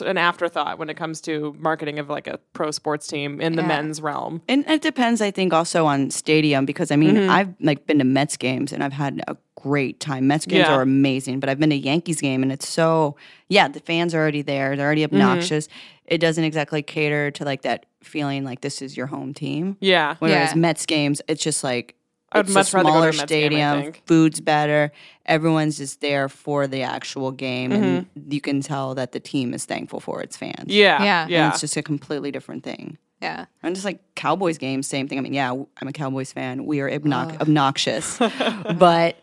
[0.00, 3.62] an afterthought when it comes to marketing of like a pro sports team in the
[3.62, 3.68] Yeah.
[3.68, 7.30] men's realm And it depends, I think, also on stadium because I mean, Mm-hmm.
[7.30, 10.26] I've like been to Mets games and I've had a great time.
[10.26, 10.74] Mets games Yeah.
[10.76, 13.16] are amazing, but I've been to Yankees game and it's so
[13.48, 14.76] yeah, the fans are already there.
[14.76, 15.16] They're already Mm-hmm.
[15.16, 15.68] obnoxious.
[16.06, 19.76] It doesn't exactly cater to like that feeling like this is your home team.
[19.80, 20.56] yeah Whereas Yeah.
[20.56, 21.94] Mets games, it's just like
[22.32, 23.82] I would it's much a rather go to a smaller Mets game, I stadium.
[23.82, 24.02] think.
[24.06, 24.92] food's better.
[25.26, 29.64] Everyone's just there for the actual game, and you can tell that the team is
[29.64, 30.56] thankful for its fans.
[30.58, 30.70] Mm-hmm.
[30.70, 31.44] yeah Yeah.
[31.44, 32.98] And it's just a completely different thing.
[33.20, 33.46] yeah.
[33.62, 35.18] And just like Cowboys games, same thing.
[35.18, 36.66] I mean, yeah, I'm a Cowboys fan.
[36.66, 38.18] We are obnox- obnoxious,
[38.78, 39.16] but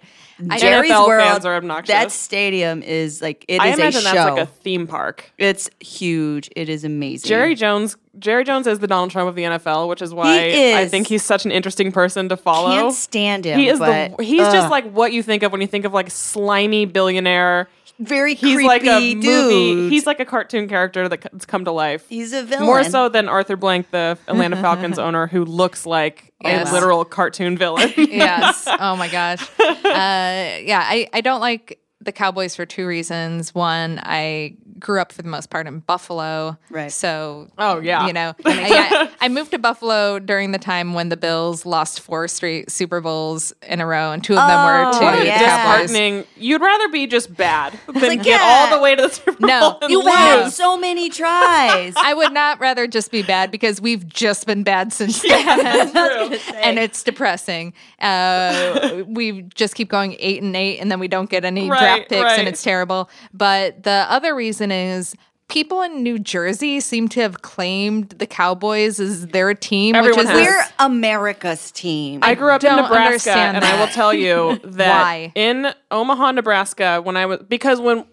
[0.57, 1.93] Jerry's NFL World, fans are obnoxious.
[1.93, 4.13] that stadium is like it is I a imagine show.
[4.13, 6.49] that's like a theme park it's huge.
[6.55, 7.27] It is amazing.
[7.27, 10.73] Jerry Jones Jerry Jones is the Donald Trump of the NFL which is why He
[10.73, 13.59] I think he's such an interesting person to follow can't stand him.
[13.59, 15.93] he is but, the he's just like what you think of when you think of
[15.93, 17.67] like slimy billionaire
[17.99, 19.23] very he's creepy like a dude.
[19.23, 22.65] movie he's like a cartoon character that's come to life he's a villain.
[22.65, 26.69] More so than Arthur Blank, the Atlanta Falcons owner, who looks like Yes.
[26.69, 27.91] a literal cartoon villain.
[27.97, 28.67] yes.
[28.79, 29.41] Oh my gosh.
[29.59, 33.53] Uh, yeah, I, I don't like the Cowboys for two reasons.
[33.53, 36.57] One, I grew up for the most part in Buffalo.
[36.69, 36.91] Right.
[36.91, 38.07] So, Oh, yeah.
[38.07, 41.99] You know, I, yeah, I moved to Buffalo during the time when the Bills lost
[41.99, 45.25] four straight Super Bowls in a row, and two of them were to Oh, the
[45.25, 45.37] yeah.
[45.39, 45.89] Cowboys.
[45.91, 46.25] Disheartening.
[46.37, 48.69] You'd rather be just bad than like, get yeah.
[48.71, 49.47] all the way to the Super Bowl.
[49.47, 49.77] No.
[49.81, 50.13] and You've lose.
[50.13, 51.93] had so many tries.
[51.97, 56.39] I would not rather just be bad because we've just been bad since then.
[56.55, 57.73] and it's depressing.
[57.99, 61.79] Uh, we just keep going eight and eight, and then we don't get any Right,
[61.79, 62.39] draft picks, right.
[62.39, 63.09] and it's terrible.
[63.33, 65.15] But the other reason is
[65.49, 70.25] people in New Jersey seem to have claimed the Cowboys as their team, Everyone which
[70.25, 70.47] is has.
[70.47, 72.19] We're America's team.
[72.23, 75.31] I grew up in don't Nebraska, and I will tell you that Why?
[75.35, 78.05] in Omaha, Nebraska, when I was because when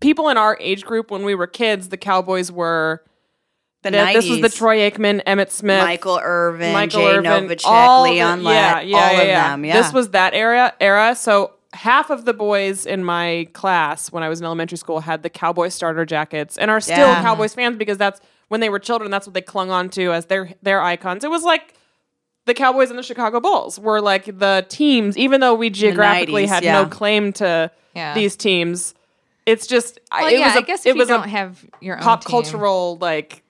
[0.00, 3.02] people in our age group when we were kids, the Cowboys were.
[3.82, 7.66] the that- This was the Troy Aikman, Emmitt Smith, Michael Irvin, Michael Jay Irvin, Novacek,
[7.66, 9.50] all Leon Lett, yeah, yeah, all yeah, of yeah.
[9.50, 9.64] them.
[9.64, 9.80] Yeah.
[9.80, 11.14] This was that era era.
[11.14, 15.22] So half of the boys in my class when I was in elementary school had
[15.22, 17.20] the Cowboy starter jackets and are still Yeah.
[17.22, 19.10] Cowboys fans because that's when they were children.
[19.10, 21.24] That's what they clung on to as their their icons.
[21.24, 21.74] It was like
[22.46, 26.48] the Cowboys and the Chicago Bulls were like the teams, even though we geographically 90s,
[26.48, 26.82] had yeah.
[26.82, 28.14] no claim to Yeah.
[28.14, 28.94] these teams.
[29.44, 31.64] It's just I Well, it yeah, was a- I guess it was a don't have
[31.80, 33.42] your own pop cultural like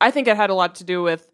[0.00, 1.28] I think it had a lot to do with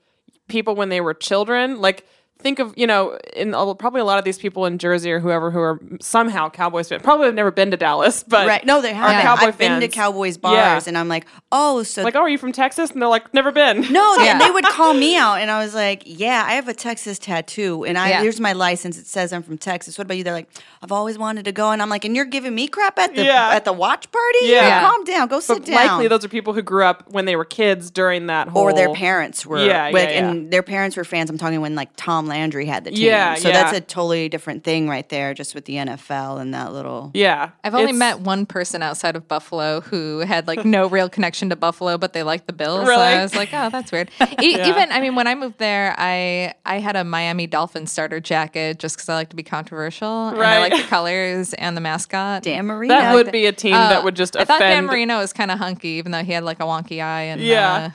[0.48, 1.80] people when they were children.
[1.80, 2.06] Like
[2.40, 5.20] think of you know in a- probably a lot of these people in Jersey or
[5.20, 8.64] whoever who are somehow Cowboys fans probably have never been to Dallas, but right.
[8.66, 9.22] No, they haven't.
[9.22, 9.88] Cowboy I've been to.
[9.88, 10.82] Cowboys bars, Yeah.
[10.88, 12.90] and I'm like, oh, so like oh are you from Texas?
[12.90, 13.82] And they're like never been.
[13.92, 14.38] No, they, Yeah.
[14.38, 17.84] they would call me out, and I was like, "Yeah, I have a Texas tattoo,
[17.84, 18.22] and I Yeah.
[18.22, 18.98] here's my license.
[18.98, 19.98] It says I'm from Texas.
[19.98, 20.48] What about you?" They're like,
[20.82, 23.24] "I've always wanted to go," and I'm like, "And you're giving me crap at the
[23.24, 23.50] Yeah.
[23.50, 24.38] at the watch party?
[24.46, 24.80] Yeah.
[24.80, 25.28] calm down.
[25.28, 27.90] Go sit But down." likely those are people who grew up when they were kids
[27.90, 30.28] during that whole or their parents were, Yeah, yeah, like, yeah.
[30.30, 31.30] and their parents were fans.
[31.30, 33.04] I'm talking when like Tom Landry had the team.
[33.04, 33.62] Yeah, so yeah.
[33.62, 37.10] that's a totally different thing right there, just with the NFL and that little.
[37.12, 41.50] Yeah, I've only met one person outside of Buffalo who had like no real connection
[41.50, 42.80] to Buffalo, but they liked the Bills.
[42.84, 43.02] So Really?
[43.02, 44.10] I was like, oh, that's weird.
[44.40, 48.20] E- Even I mean, when I moved there, I I had a Miami Dolphins starter
[48.20, 51.80] jacket just because I like to be controversial and I like the colors and the
[51.82, 52.42] mascot.
[52.44, 52.94] Dan Marino.
[52.94, 54.86] that would be a team Uh, that would just I thought Dan.
[54.86, 57.22] Marino was kind of hunky, even though he had like a wonky eye.
[57.22, 57.72] And Yeah.
[57.72, 57.90] uh,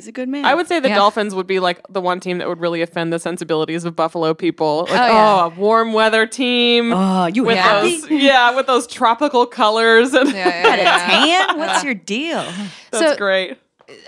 [0.00, 0.46] He's a good man.
[0.46, 0.94] I would say the Yeah.
[0.94, 4.32] Dolphins would be like the one team that would really offend the sensibilities of Buffalo
[4.32, 4.86] people.
[4.88, 5.44] Like, Oh, oh, yeah.
[5.44, 6.92] a warm weather team.
[6.94, 8.00] Oh, you with happy?
[8.00, 11.46] those, yeah, with those tropical colors, and yeah, yeah, yeah.
[11.48, 11.58] Tan?
[11.58, 12.42] What's your deal?
[12.90, 13.58] that's So- great.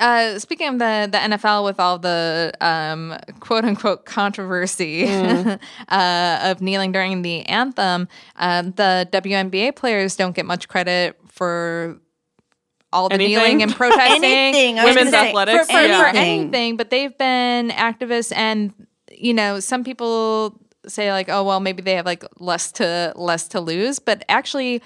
[0.01, 5.59] uh, speaking of the the NFL with all the um, quote unquote controversy Mm.
[5.89, 12.01] uh, of kneeling during the anthem, um, the WNBA players don't get much credit for
[12.93, 13.37] all the Anything?
[13.37, 14.25] kneeling and protesting.
[14.25, 14.77] Anything.
[14.77, 16.01] Women's athletics, for, for, yeah.
[16.01, 16.41] for anything.
[16.41, 18.73] anything, but they've been activists, and
[19.11, 23.49] you know, some people say like, oh well, maybe they have like less to less
[23.49, 24.83] to lose, but actually.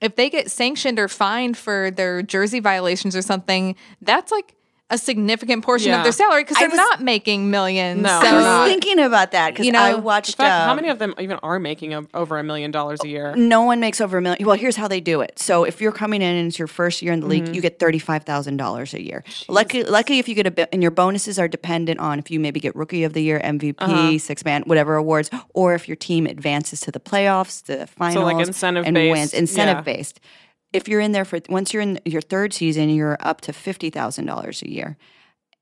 [0.00, 4.56] If they get sanctioned or fined for their jersey violations or something, that's like
[4.92, 5.98] a significant portion Yeah.
[5.98, 8.02] of their salary because they're was- not making millions.
[8.02, 8.68] No, so, I was not.
[8.68, 10.30] thinking about that because You know, I watched.
[10.34, 13.00] In fact, how um, many of them even are making a, over a million dollars
[13.02, 13.34] a year?
[13.34, 14.46] No one makes over a million.
[14.46, 15.38] Well, here's how they do it.
[15.38, 17.46] So if you're coming in and it's your first year in the Mm-hmm.
[17.46, 19.24] league, you get thirty-five thousand dollars a year.
[19.48, 22.38] Lucky, lucky if you get a bit, and your bonuses are dependent on if you
[22.38, 24.18] maybe get Rookie of the Year, MVP, Uh-huh.
[24.18, 28.22] Six Man, whatever awards, or if your team advances to the playoffs, the finals, so
[28.36, 29.32] like incentive and based, wins.
[29.34, 29.94] Incentive yeah.
[29.96, 30.20] based.
[30.72, 33.90] If you're in there for once you're in your third season, you're up to fifty
[33.90, 34.96] thousand dollars a year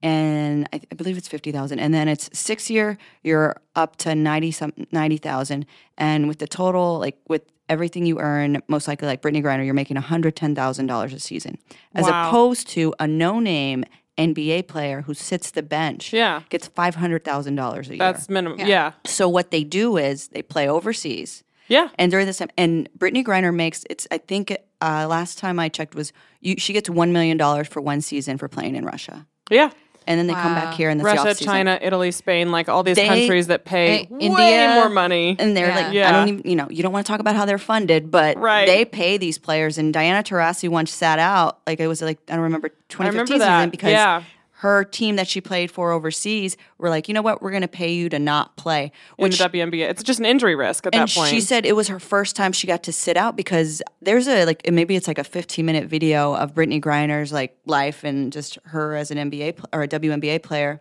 [0.02, 1.78] and I, I believe it's fifty thousand.
[1.80, 5.66] And then it's six year, you're up to ninety some ninety thousand.
[5.98, 9.74] And with the total, like with everything you earn, most likely like Brittney Griner, you're
[9.74, 11.58] making one hundred ten thousand dollars a season,
[11.94, 12.28] as Wow.
[12.28, 13.84] opposed to a no name
[14.18, 16.42] NBA player who sits the bench, Yeah.
[16.50, 17.98] gets five hundred thousand dollars a year.
[17.98, 18.60] That's minimum.
[18.60, 18.92] Yeah.
[19.06, 21.42] so what they do is they play overseas.
[21.70, 21.88] Yeah.
[21.98, 24.06] And during this time, and Brittney Griner makes it's.
[24.10, 27.80] I think uh, last time I checked was you, she gets one million dollars for
[27.80, 29.70] one season for playing in Russia, Yeah.
[30.06, 31.46] and then they come back here and the Russia, off-season.
[31.46, 34.72] China, Italy, Spain, like all these They- countries that pay way India.
[34.74, 35.36] more money.
[35.38, 35.76] and they're Yeah.
[35.76, 38.10] like, I don't even, you know, you don't want to talk about how they're funded,
[38.10, 38.66] but Right.
[38.66, 39.78] they pay these players.
[39.78, 43.38] And Diana Taurasi once sat out, like it was like I don't remember 2015 remember
[43.38, 43.58] that.
[43.60, 44.22] season because Yeah.
[44.60, 47.68] Her team that she played for overseas were like, you know what, we're going to
[47.68, 48.92] pay you to not play.
[49.16, 49.88] in Which the WNBA.
[49.88, 51.30] It's just an injury risk at and that point.
[51.30, 54.44] she said it was her first time she got to sit out because there's a
[54.44, 58.58] like maybe it's like a 15 minute video of Brittney Griner's like life and just
[58.64, 60.80] her as an NBA pl- or a WNBA player.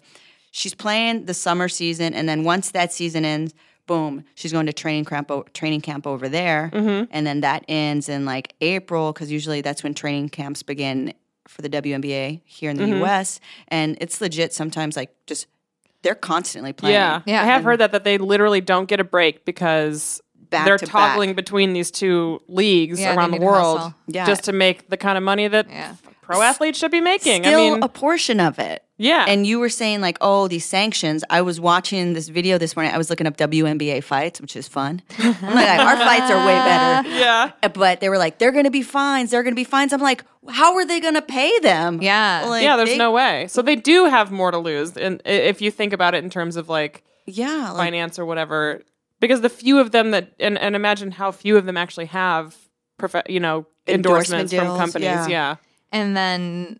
[0.52, 3.54] She's playing the summer season, and then once that season ends,
[3.86, 7.06] boom, she's going to training camp o- training camp over there, Mm-hmm.
[7.12, 11.14] and then that ends in like April because usually that's when training camps begin
[11.50, 13.00] for the WNBA here in the Mm-hmm.
[13.00, 13.39] U.S.
[13.68, 14.54] And it's legit.
[14.54, 15.47] Sometimes like just
[16.02, 16.93] they're constantly playing.
[16.93, 17.22] yeah.
[17.26, 17.41] Yeah.
[17.41, 20.86] I have heard that that they literally don't get a break because Back they're to
[20.86, 20.91] back.
[20.91, 23.93] toggling between these two leagues Yeah, around the world.
[24.08, 24.26] Yeah.
[24.26, 25.95] just to make the kind of money that Yeah.
[26.22, 27.43] pro athletes should be making.
[27.43, 28.84] Still I mean, a portion of it.
[29.00, 29.26] Yeah.
[29.28, 31.24] And you were saying like, oh, these sanctions.
[31.32, 32.93] I was watching this video this morning.
[32.93, 35.02] I was looking up WNBA fights, which is fun.
[35.18, 37.10] I'm like, our fights are way better.
[37.18, 37.52] yeah.
[37.64, 39.32] Uh, but they were like, they're going to be fines.
[39.32, 39.93] They're going to be fines.
[39.93, 42.02] I'm like, how are they going to pay them?
[42.02, 42.45] Yeah.
[42.47, 43.47] Like, yeah, there's they- no way.
[43.47, 46.56] So they do have more to lose, and if you think about it in terms
[46.58, 48.82] of like Yeah, like, finance or whatever,
[49.20, 52.56] because the few of them that and, and imagine how few of them actually have,
[52.97, 55.06] prof- you know, Endorsement endorsements from deals, companies.
[55.06, 55.28] yeah.
[55.28, 55.56] Yeah,
[55.91, 56.80] and then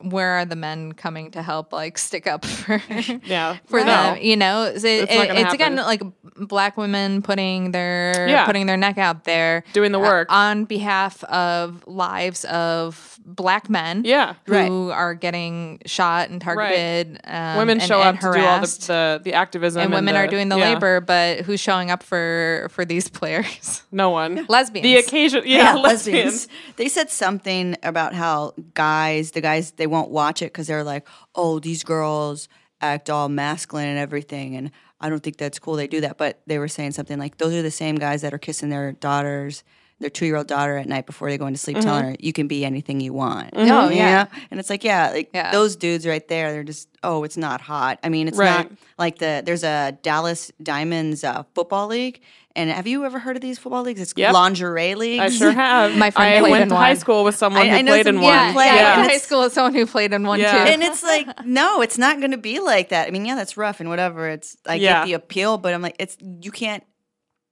[0.00, 2.80] where are the men coming to help like stick up for
[3.24, 3.56] Yeah.
[3.66, 3.86] for No.
[3.86, 6.02] them you know it, It's not it's again like
[6.36, 8.46] black women putting their Yeah.
[8.46, 10.28] putting their neck out there Doing the uh, work.
[10.32, 14.34] on behalf of lives of black men Yeah.
[14.46, 18.60] who are getting shot and targeted um, Women and- show and up to do all
[18.60, 19.82] the, the, the activism.
[19.82, 20.72] and women the- are doing the yeah.
[20.74, 24.46] labor but who's showing up for for these players No one.
[24.48, 25.42] lesbians The occasion.
[25.44, 26.46] Yeah, lesbians.
[26.76, 31.06] They said something about how guys, the guys, they won't watch it because they're like,
[31.34, 32.48] oh, these girls
[32.80, 34.54] act all masculine and everything.
[34.56, 34.70] And
[35.00, 35.74] I don't think that's cool.
[35.74, 36.16] They do that.
[36.18, 38.92] But they were saying something like, those are the same guys that are kissing their
[38.92, 39.64] daughters,
[40.00, 42.32] their two year old daughter at night before they go into sleep, telling her, you
[42.32, 43.50] can be anything you want.
[43.54, 43.92] Oh, Mm-hmm.
[43.96, 44.22] yeah.
[44.24, 44.30] know?
[44.52, 45.50] And it's like, yeah, like Yeah.
[45.50, 47.98] those dudes right there, they're just, oh, it's not hot.
[48.04, 48.68] I mean, it's Right.
[48.70, 52.20] not like the, there's a Dallas Diamonds uh, football league.
[52.58, 54.00] And have you ever heard of these football leagues?
[54.00, 54.32] It's Yep.
[54.34, 55.22] lingerie leagues.
[55.22, 55.96] I sure have.
[55.96, 57.92] My friend I played went in to high school with someone I- who I know
[57.92, 58.32] played in some- one.
[58.34, 60.64] yeah, play, yeah, I and went high school with someone who played in one Yeah.
[60.64, 63.36] too and it's like no it's not going to be like that i mean yeah
[63.36, 65.00] that's rough and whatever it's i Yeah.
[65.00, 66.82] get the appeal but i'm like it's you can't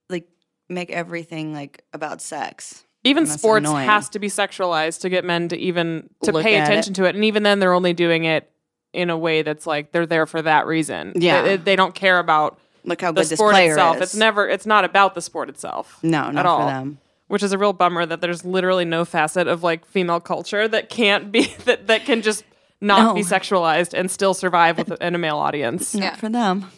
[0.09, 0.27] like
[0.69, 3.87] make everything like about sex Even sports annoying.
[3.87, 6.95] has to be sexualized to get men to even to Look pay attention it.
[6.97, 8.51] to it, and even then, they're only doing it
[8.93, 11.13] in a way that's like they're there for that reason.
[11.15, 11.41] Yeah.
[11.43, 13.97] they, they don't care about look how the good this sport player itself.
[13.97, 14.47] is It's never.
[14.49, 15.99] It's not about the sport itself.
[16.01, 16.59] no not at all.
[16.61, 20.19] for them Which is a real bummer that there's literally no facet of like female
[20.19, 22.43] culture that can't be that that can just
[22.81, 23.13] not No.
[23.15, 25.93] be sexualized and still survive with in a male audience.
[25.95, 26.15] not Yeah.
[26.15, 26.71] for them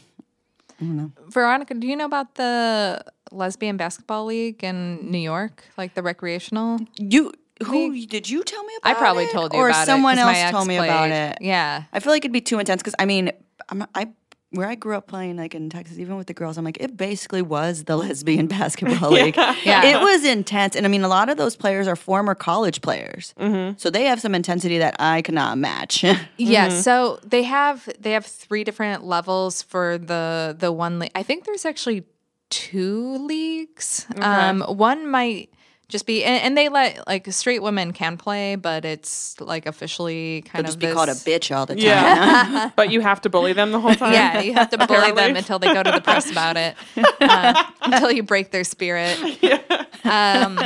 [1.28, 6.80] Veronica, do you know about the lesbian basketball league in New York, like the recreational?
[6.95, 7.34] you
[7.66, 9.32] who did you tell me about I probably it?
[9.32, 10.22] told you or about someone it.
[10.22, 11.84] 'cause my else told me about it Yeah.
[11.91, 13.34] i feel like it'd be too intense because i mean
[13.68, 14.07] I'm, i
[14.52, 16.97] where I grew up playing, like in Texas, even with the girls, I'm like, it
[16.97, 19.36] basically was the lesbian basketball league.
[19.36, 19.86] Yeah.
[19.86, 20.76] It was intense.
[20.76, 23.34] And I mean, a lot of those players are former college players.
[23.39, 23.78] Mm-hmm.
[23.78, 26.04] So they have some intensity that I cannot match.
[26.38, 31.12] Yeah, so they have they have three different levels for the the one league.
[31.14, 32.06] I think there's actually
[32.50, 34.06] two leagues.
[34.18, 35.50] Um, one might
[35.90, 40.44] just be, and, and they let like straight women can play, but it's like officially
[40.44, 41.84] kind They'll of just be called a bitch all the time.
[41.84, 44.14] Yeah, but you have to bully them the whole time.
[44.14, 46.76] Yeah, you have to bully them until they go to the press about it,
[47.22, 49.20] uh, until you break their spirit.
[50.06, 50.60] Um,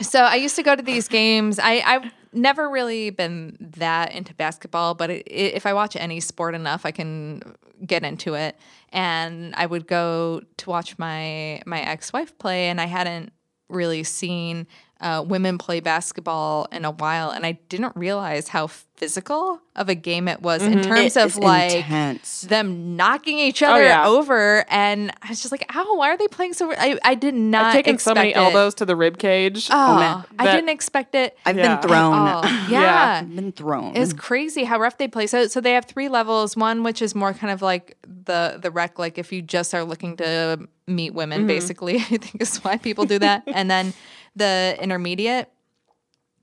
[0.00, 1.58] so I used to go to these games.
[1.58, 6.20] I, I've never really been that into basketball, but it, it, if I watch any
[6.20, 7.42] sport enough, I can
[7.84, 8.56] get into it.
[8.90, 13.32] And I would go to watch my my ex wife play, and I hadn't
[13.72, 14.66] really seen
[15.02, 19.96] uh, women play basketball in a while, and I didn't realize how physical of a
[19.96, 22.42] game it was in terms It's of like intense.
[22.42, 24.06] them knocking each other yeah.
[24.06, 27.34] over, and I was just like, "Ow, why are they playing so?" I, I did
[27.34, 28.36] not I've taken so many it.
[28.36, 29.68] elbows to the rib cage.
[29.72, 30.24] Oh.
[30.38, 31.36] I didn't expect it.
[31.44, 31.76] I've Yeah.
[31.80, 32.12] been thrown.
[32.14, 33.20] Oh, yeah.
[33.22, 33.96] I've been thrown.
[33.96, 35.26] It's crazy how rough they play.
[35.26, 36.56] So, so they have three levels.
[36.56, 39.82] One, which is more kind of like the the rec, like if you just are
[39.82, 41.46] looking to meet women, Mm-hmm.
[41.48, 43.42] basically, I think is why people do that.
[43.48, 43.94] and then
[44.36, 45.48] the intermediate,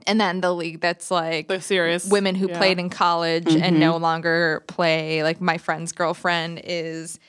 [0.08, 2.58] and then the league that's like The serious women who yeah.
[2.58, 3.64] played in college Mm-hmm.
[3.64, 5.24] and no longer play.
[5.24, 7.20] Like my friend's girlfriend is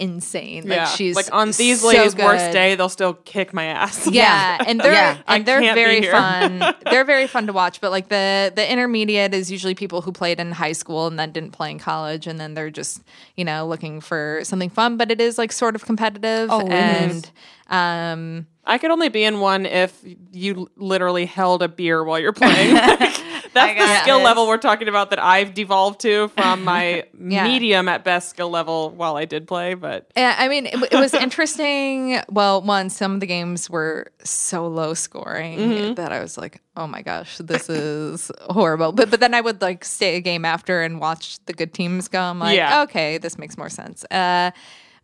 [0.00, 0.64] insane.
[0.64, 4.08] Like yeah, she's like on these so ladies' worst day, they'll still kick my ass.
[4.08, 5.18] Yeah, and they're Yeah.
[5.26, 6.74] I and they're can't be very fun.
[6.90, 7.80] They're very fun to watch.
[7.80, 11.30] But like the the intermediate is usually people who played in high school and then
[11.32, 13.02] didn't play in college, and then they're just
[13.36, 14.96] you know looking for something fun.
[14.96, 17.30] But it is like sort of competitive, Oh, it and
[17.68, 19.98] um, I could only be in one if
[20.32, 22.74] you literally held a beer while you're playing.
[23.54, 24.24] That's the skill this.
[24.24, 27.44] level we're talking about that I've devolved to from my Yeah.
[27.44, 29.74] medium at best skill level while I did play.
[29.74, 32.20] But yeah, I mean, it, it was interesting.
[32.30, 35.94] Well, one, some of the games were so low scoring Mm-hmm.
[35.94, 38.90] that I was like, oh my gosh, this is horrible.
[38.92, 42.08] But but then I would like stay a game after and watch the good teams
[42.08, 42.20] go.
[42.20, 42.82] I'm like, Yeah.
[42.82, 44.04] okay, this makes more sense.
[44.10, 44.50] Uh,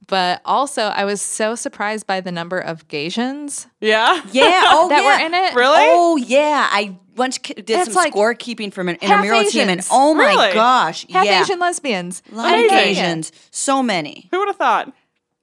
[0.07, 4.62] but also, I was so surprised by the number of Gasians yeah, yeah.
[4.66, 5.18] Oh, that yeah.
[5.20, 5.55] were in it.
[5.55, 5.76] Really?
[5.78, 9.86] Oh yeah, I once did It's some like scorekeeping from an half intramural team, and
[9.90, 10.53] oh my Really?
[10.55, 12.22] gosh, Half yeah, Asian lesbians.
[12.32, 12.90] a lot of didn't get it.
[12.90, 14.28] Asians, so many.
[14.30, 14.92] who would have thought?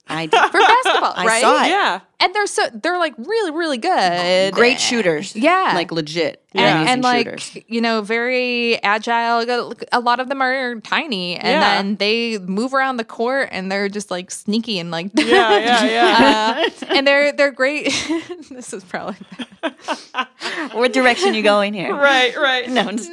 [0.09, 0.39] I did.
[0.51, 1.41] for basketball, I right?
[1.41, 1.67] saw it.
[1.69, 4.53] Yeah, And they're so they're like really really good.
[4.53, 5.71] Great shooters, Yeah.
[5.75, 7.63] like legit, and, amazing and like shooters.
[7.67, 9.45] you know very agile
[9.91, 11.59] a lot of them are tiny and Yeah.
[11.81, 15.83] then they move around the court and they're just like sneaky and like yeah, yeah,
[15.85, 16.63] yeah.
[16.81, 17.85] uh, and they're they're great
[18.49, 19.17] this is probably
[20.73, 21.93] What direction you going here?
[21.93, 22.69] right, right.
[22.69, 23.11] No, just-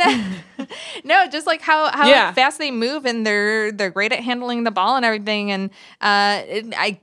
[1.05, 2.33] no just like how how Yeah.
[2.33, 6.43] fast they move and they're they're great at handling the ball and everything and uh
[6.47, 6.99] it, i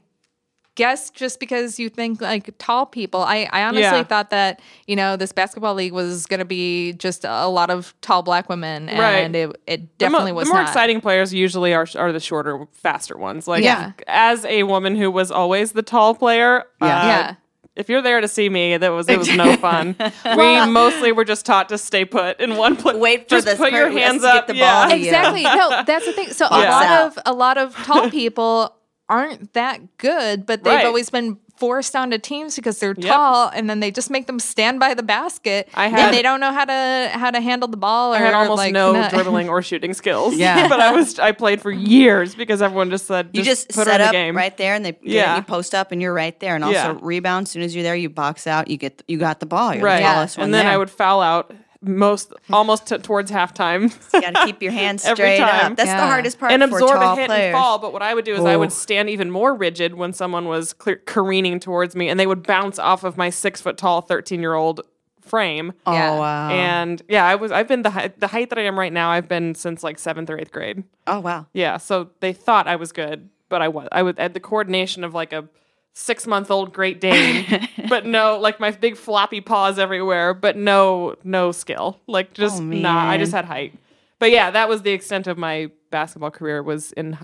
[0.76, 3.22] guess just because you think like tall people.
[3.22, 4.04] I, I honestly Yeah.
[4.04, 7.94] thought that, you know, this basketball league was going to be just a lot of
[8.00, 8.88] tall black women.
[8.88, 9.36] And Right.
[9.36, 10.70] it, it The mo- definitely was the more not.
[10.70, 13.50] exciting players usually are are the shorter, faster ones.
[13.50, 13.92] Like, Yeah.
[14.08, 16.88] as a woman who was always the tall player, Yeah.
[16.88, 17.36] uh, Yeah.
[17.76, 19.96] If you're there to see me, that was it was no fun.
[20.26, 22.98] we mostly were just taught to stay put in one place.
[22.98, 24.48] Wait for just this put your hands up.
[24.48, 24.82] the yeah.
[24.84, 24.96] ball to.
[24.98, 25.44] Exactly.
[25.44, 26.30] No, that's the thing.
[26.34, 27.08] So a lot Out.
[27.18, 28.76] of a lot of tall people
[29.08, 30.86] aren't that good, but they've Right.
[30.86, 33.08] always been forced onto teams because they're Yep.
[33.14, 36.24] tall, and then they just make them stand by the basket, I and had- they
[36.24, 38.14] don't know how to how to handle the ball.
[38.14, 40.34] Or I had almost like, no not- dribbling or shooting skills.
[40.36, 40.68] Yeah.
[40.74, 41.86] but I was I played for mm-hmm.
[41.86, 44.36] years because everyone just said You just, put her set in the up game.
[44.36, 45.34] right there, and they get Yeah.
[45.34, 46.56] it, you post up, and you're right there.
[46.56, 47.00] And also Yeah.
[47.02, 47.46] rebound.
[47.46, 48.68] As soon as you're there, you box out.
[48.68, 49.76] You get you got the ball.
[49.76, 50.74] You're right, the tallest one and then there.
[50.74, 53.84] I would foul out most almost t- towards halftime.
[54.14, 55.72] You got to keep your hands Every straight time.
[55.72, 55.78] up.
[55.78, 57.54] That's the hardest part and for absorb tall a hit players.
[57.56, 57.80] and fall.
[57.80, 58.60] But what I would do is I Oh.
[58.60, 62.44] would stand even more rigid when someone was clear, careening towards me, and they would
[62.46, 64.82] bounce off of my six foot tall, thirteen year old
[65.22, 65.74] frame.
[65.86, 66.20] Oh Yeah.
[66.20, 66.50] wow!
[66.50, 69.10] And yeah, I was I've been the height, the height that I am right now.
[69.12, 70.84] I've been since like seventh or eighth grade.
[71.08, 71.48] oh wow!
[71.54, 73.88] Yeah, so they thought I was good, but I was.
[73.92, 75.48] I was had the coordination of like a
[75.94, 81.16] six month old Great Dane, but no, like my big floppy paws everywhere, but no,
[81.24, 82.00] no skill.
[82.08, 83.10] Like oh, just Oh, nah.
[83.10, 83.74] I just had height.
[84.20, 86.62] But yeah, that was the extent of my basketball career.
[86.62, 87.18] Was in,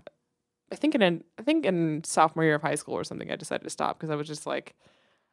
[0.72, 3.32] I think in, an, I think in sophomore year of high school or something.
[3.32, 4.74] I decided to stop because I was just like,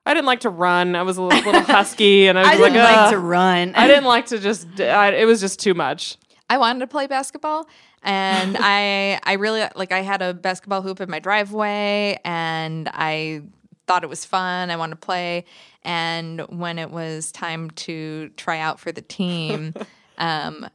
[0.06, 0.94] I didn't like to run.
[0.94, 3.74] I was a little, little husky, and I was I like, didn't like to run.
[3.74, 4.78] I didn't like to just.
[4.78, 6.18] I, it was just too much.
[6.54, 7.66] I wanted to play basketball
[8.02, 13.42] and I I really like I had a basketball hoop in my driveway and I
[13.86, 14.70] thought it was fun.
[14.70, 15.44] I wanted to play
[15.82, 19.74] and when it was time to try out for the team
[20.18, 20.66] um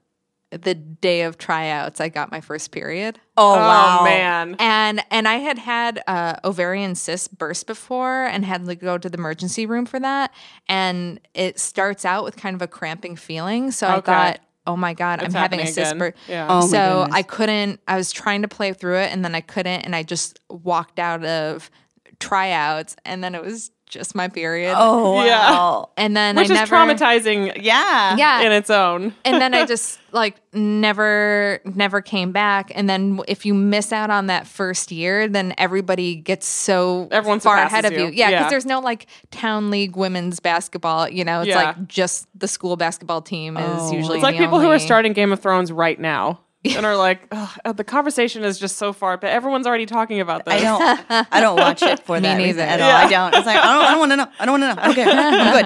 [0.51, 3.19] the day of tryouts I got my first period.
[3.37, 3.99] Oh wow!
[3.99, 4.55] Oh man.
[4.59, 9.09] And and I had had uh, ovarian cyst burst before and had to go to
[9.09, 10.33] the emergency room for that.
[10.67, 13.69] And it starts out with kind of a cramping feeling.
[13.71, 14.11] So I Okay.
[14.11, 14.39] thought,
[14.69, 16.17] oh my god, It's I'm having a happening cyst burst.
[16.27, 16.45] Yeah.
[16.47, 17.17] Oh so goodness.
[17.17, 17.79] I couldn't.
[17.87, 20.99] I was trying to play through it, and then I couldn't, and I just walked
[20.99, 21.71] out of
[22.19, 24.75] tryouts, and then it was just my period.
[24.77, 25.51] Oh Yeah.
[25.51, 25.89] wow!
[25.97, 28.15] and then Which I is never, traumatizing Yeah.
[28.15, 29.13] Yeah, in its own.
[29.25, 32.71] and then I just like never never came back.
[32.75, 37.39] And then if you miss out on that first year, then everybody gets so Everyone
[37.39, 38.05] far ahead of you.
[38.05, 38.11] you.
[38.13, 38.49] Yeah, because Yeah.
[38.49, 41.09] there's no like town league women's basketball.
[41.09, 41.55] You know, it's Yeah.
[41.63, 44.79] like just the school basketball team is Oh, usually It's like the people who are
[44.79, 46.39] starting Game of Thrones right now
[46.75, 50.19] and are like, "Ugh, uh, the conversation is just so far, but everyone's already talking
[50.19, 50.55] about this.
[50.55, 51.27] I don't.
[51.31, 52.89] I don't watch it for Me that reason at all.
[52.91, 53.33] I don't.
[53.35, 53.85] It's like I don't.
[53.85, 54.27] I don't want to know.
[54.39, 54.81] I don't want to know.
[54.81, 55.07] I don't care.
[55.09, 55.65] I'm good.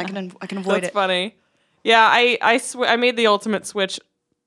[0.00, 0.32] I can.
[0.40, 0.92] I can avoid That's it.
[0.92, 1.36] funny.
[1.82, 3.98] Yeah, I I sw- I made the ultimate switch.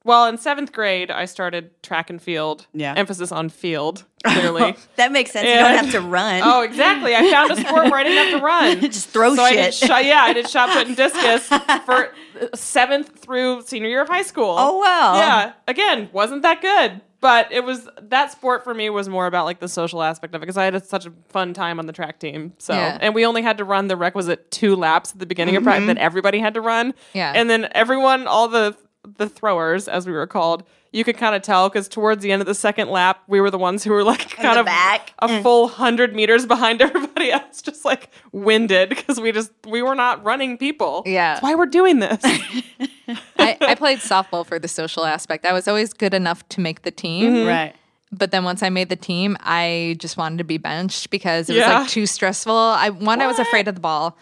[0.05, 2.67] Well, in seventh grade, I started track and field.
[2.73, 2.93] Yeah.
[2.93, 4.75] Emphasis on field, clearly.
[4.97, 5.47] That makes sense.
[5.47, 6.41] You don't have to run.
[6.43, 7.15] oh, exactly.
[7.15, 8.81] I found a sport where I didn't have to run.
[8.81, 9.87] Just throw so I did shit.
[9.87, 11.47] shot, yeah, I did shot put and discus
[11.85, 12.13] for
[12.55, 14.55] seventh through senior year of high school.
[14.57, 15.15] Oh, wow.
[15.15, 19.45] Yeah, again, wasn't that good, but it was that sport for me was more about
[19.45, 21.93] like the social aspect of it because I had such a fun time on the
[21.93, 22.53] track team.
[22.57, 22.97] So, Yeah.
[22.99, 25.81] and we only had to run the requisite two laps at the beginning of practice
[25.81, 25.87] mm-hmm.
[25.95, 26.93] that everybody had to run.
[27.13, 27.31] Yeah.
[27.35, 28.75] and then everyone, all the
[29.17, 30.63] the throwers, as we were called.
[30.91, 33.49] You could kind of tell because towards the end of the second lap, we were
[33.49, 35.13] the ones who were like kind of back.
[35.19, 39.95] a full hundred meters behind everybody else, just like winded because we just we were
[39.95, 41.01] not running people.
[41.07, 41.33] Yeah.
[41.33, 42.19] that's why we're doing this.
[43.37, 45.45] I, I played softball for the social aspect.
[45.45, 47.33] I was always good enough to make the team.
[47.33, 47.47] Mm-hmm.
[47.47, 47.75] Right.
[48.11, 51.53] But then once I made the team, I just wanted to be benched because it
[51.53, 51.79] was Yeah.
[51.79, 52.55] like too stressful.
[52.55, 54.15] I one, I was afraid of the ball.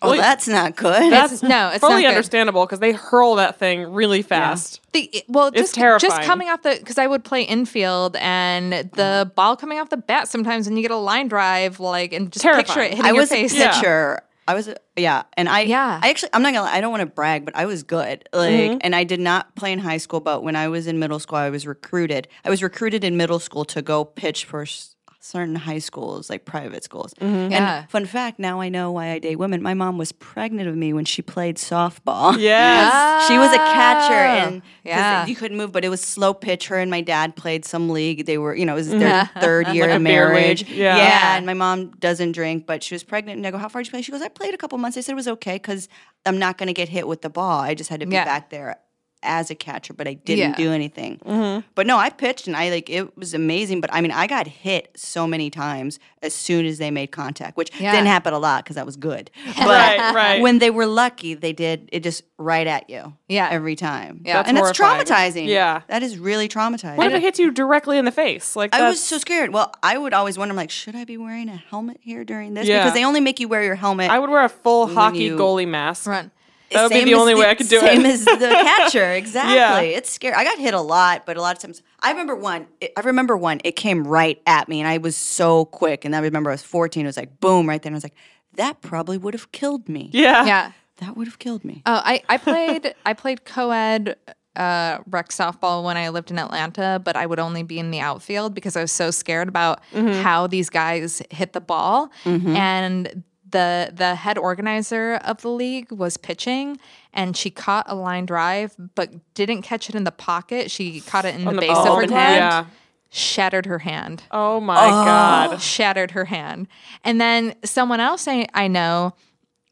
[0.00, 1.12] Oh, that's not good.
[1.12, 4.80] That's no, it's fully not understandable because they hurl that thing really fast.
[4.92, 9.28] The, well, It's just, just coming off the because I would play infield and the
[9.28, 9.34] mm.
[9.34, 12.44] ball coming off the bat sometimes when you get a line drive like and just
[12.44, 13.54] picture it hitting I your was a face.
[13.54, 13.72] Yeah.
[13.74, 14.22] pitcher.
[14.46, 16.00] I was, yeah, and I, Yeah.
[16.02, 18.26] I actually, I'm not gonna, lie, I don't want to brag, but I was good.
[18.32, 18.78] Like, mm-hmm.
[18.80, 21.36] and I did not play in high school, but when I was in middle school,
[21.36, 22.28] I was recruited.
[22.46, 26.44] I was recruited in middle school to go pitch for s- certain high schools, like
[26.44, 27.12] private schools.
[27.20, 27.80] Yeah.
[27.80, 29.62] And fun fact, now I know why I date women.
[29.62, 32.36] My mom was pregnant of me when she played softball.
[32.48, 33.28] Yes.
[33.28, 35.26] She was a catcher and yeah.
[35.26, 36.68] you couldn't move, but it was slow pitch.
[36.68, 38.26] Her and my dad played some league.
[38.26, 40.68] They were, you know, it was their third year Like of marriage.
[40.70, 40.96] Yeah.
[40.96, 41.36] yeah.
[41.36, 43.38] And my mom doesn't drink, but she was pregnant.
[43.38, 44.02] And I go, How far did you play?
[44.02, 44.96] She goes, I played a couple months.
[44.96, 45.88] I said it was okay because
[46.24, 47.60] I'm not going to get hit with the ball.
[47.60, 48.24] I just had to be Yeah.
[48.24, 48.76] back there
[49.22, 50.56] as a catcher, but I didn't Yeah.
[50.56, 51.18] do anything.
[51.24, 51.66] Mm-hmm.
[51.74, 53.80] But no, I pitched and I like it was amazing.
[53.80, 57.56] But I mean, I got hit so many times as soon as they made contact,
[57.56, 57.92] which Yeah.
[57.92, 59.30] didn't happen a lot because I was good.
[59.56, 60.40] But Right, right.
[60.42, 63.12] when they were lucky, they did it just right at you.
[63.28, 63.48] Yeah.
[63.50, 64.22] every time.
[64.24, 64.34] Yeah.
[64.34, 65.46] That's and that's traumatizing.
[65.48, 65.82] Yeah.
[65.88, 66.96] that is really traumatizing.
[66.96, 68.54] What if it hits you directly in the face?
[68.56, 69.52] Like I was so scared.
[69.52, 72.54] Well, I would always wonder, I'm like, should I be wearing a helmet here during
[72.54, 72.66] this?
[72.66, 72.78] Yeah.
[72.84, 74.10] Because they only make you wear your helmet.
[74.10, 76.06] I would wear a full hockey you- goalie mask.
[76.06, 76.30] Run.
[76.70, 78.10] That would be Same the as only way I could do same it.
[78.10, 79.94] as the catcher, exactly.
[79.94, 80.34] It's scary.
[80.34, 82.66] I got hit a lot, but a lot of times I remember one.
[82.80, 83.60] It, I remember one.
[83.64, 86.04] It came right at me, and I was so quick.
[86.04, 87.04] And I remember I was 14.
[87.04, 87.88] It was like boom right there.
[87.90, 88.16] And I was like,
[88.54, 90.10] that probably would have killed me.
[90.12, 90.44] Yeah.
[90.44, 90.72] Yeah.
[90.98, 91.82] That would have killed me.
[91.86, 94.16] Oh, I, I played I played co-ed
[94.56, 98.00] uh, rec softball when I lived in Atlanta, but I would only be in the
[98.00, 102.10] outfield because I was so scared about how these guys hit the ball.
[102.24, 106.78] And the the head organizer of the league was pitching,
[107.12, 110.70] and she caught a line drive, but didn't catch it in the pocket.
[110.70, 111.86] She caught it in the, the base ball.
[112.02, 112.36] of her Oh, hand.
[112.36, 112.64] yeah.
[113.10, 114.90] Shattered her hand Oh my oh.
[115.04, 115.62] god.
[115.62, 116.68] shattered her hand.
[117.04, 119.14] And then someone else I, I know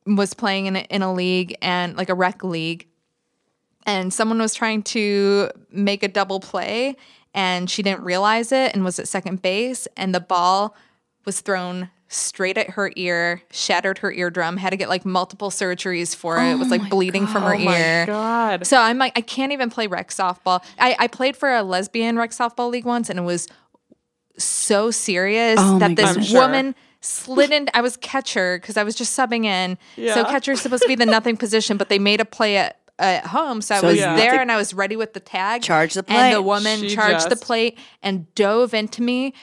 [0.07, 2.87] was playing in a, in a league and like a rec league,
[3.85, 6.97] and someone was trying to make a double play,
[7.35, 10.75] and she didn't realize it and was at second base, and the ball
[11.27, 16.15] was thrown straight at her ear, shattered her eardrum, had to get like multiple surgeries
[16.15, 16.53] for it.
[16.53, 18.07] It was oh like bleeding from her Oh my ear.
[18.07, 18.67] god.
[18.67, 20.63] So I'm like, I can't even play rec softball.
[20.79, 23.49] I, I played for a lesbian rec softball league once, and it was
[24.39, 26.17] so serious Oh that this God.
[26.19, 26.41] I'm sure.
[26.43, 27.69] woman slid in.
[27.75, 29.79] I was catcher because I was just subbing in.
[29.97, 32.79] So catcher is supposed to be the nothing position, but they made a play at.
[32.99, 35.61] At home, so I was have there and I was ready with the tag.
[35.61, 36.17] charge the plate.
[36.17, 39.35] and the woman She charged the plate and dove into me,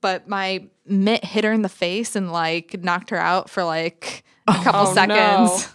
[0.00, 4.24] but my mitt hit her in the face and like knocked her out for like
[4.48, 4.94] a oh, couple Oh, no.
[4.94, 5.74] seconds.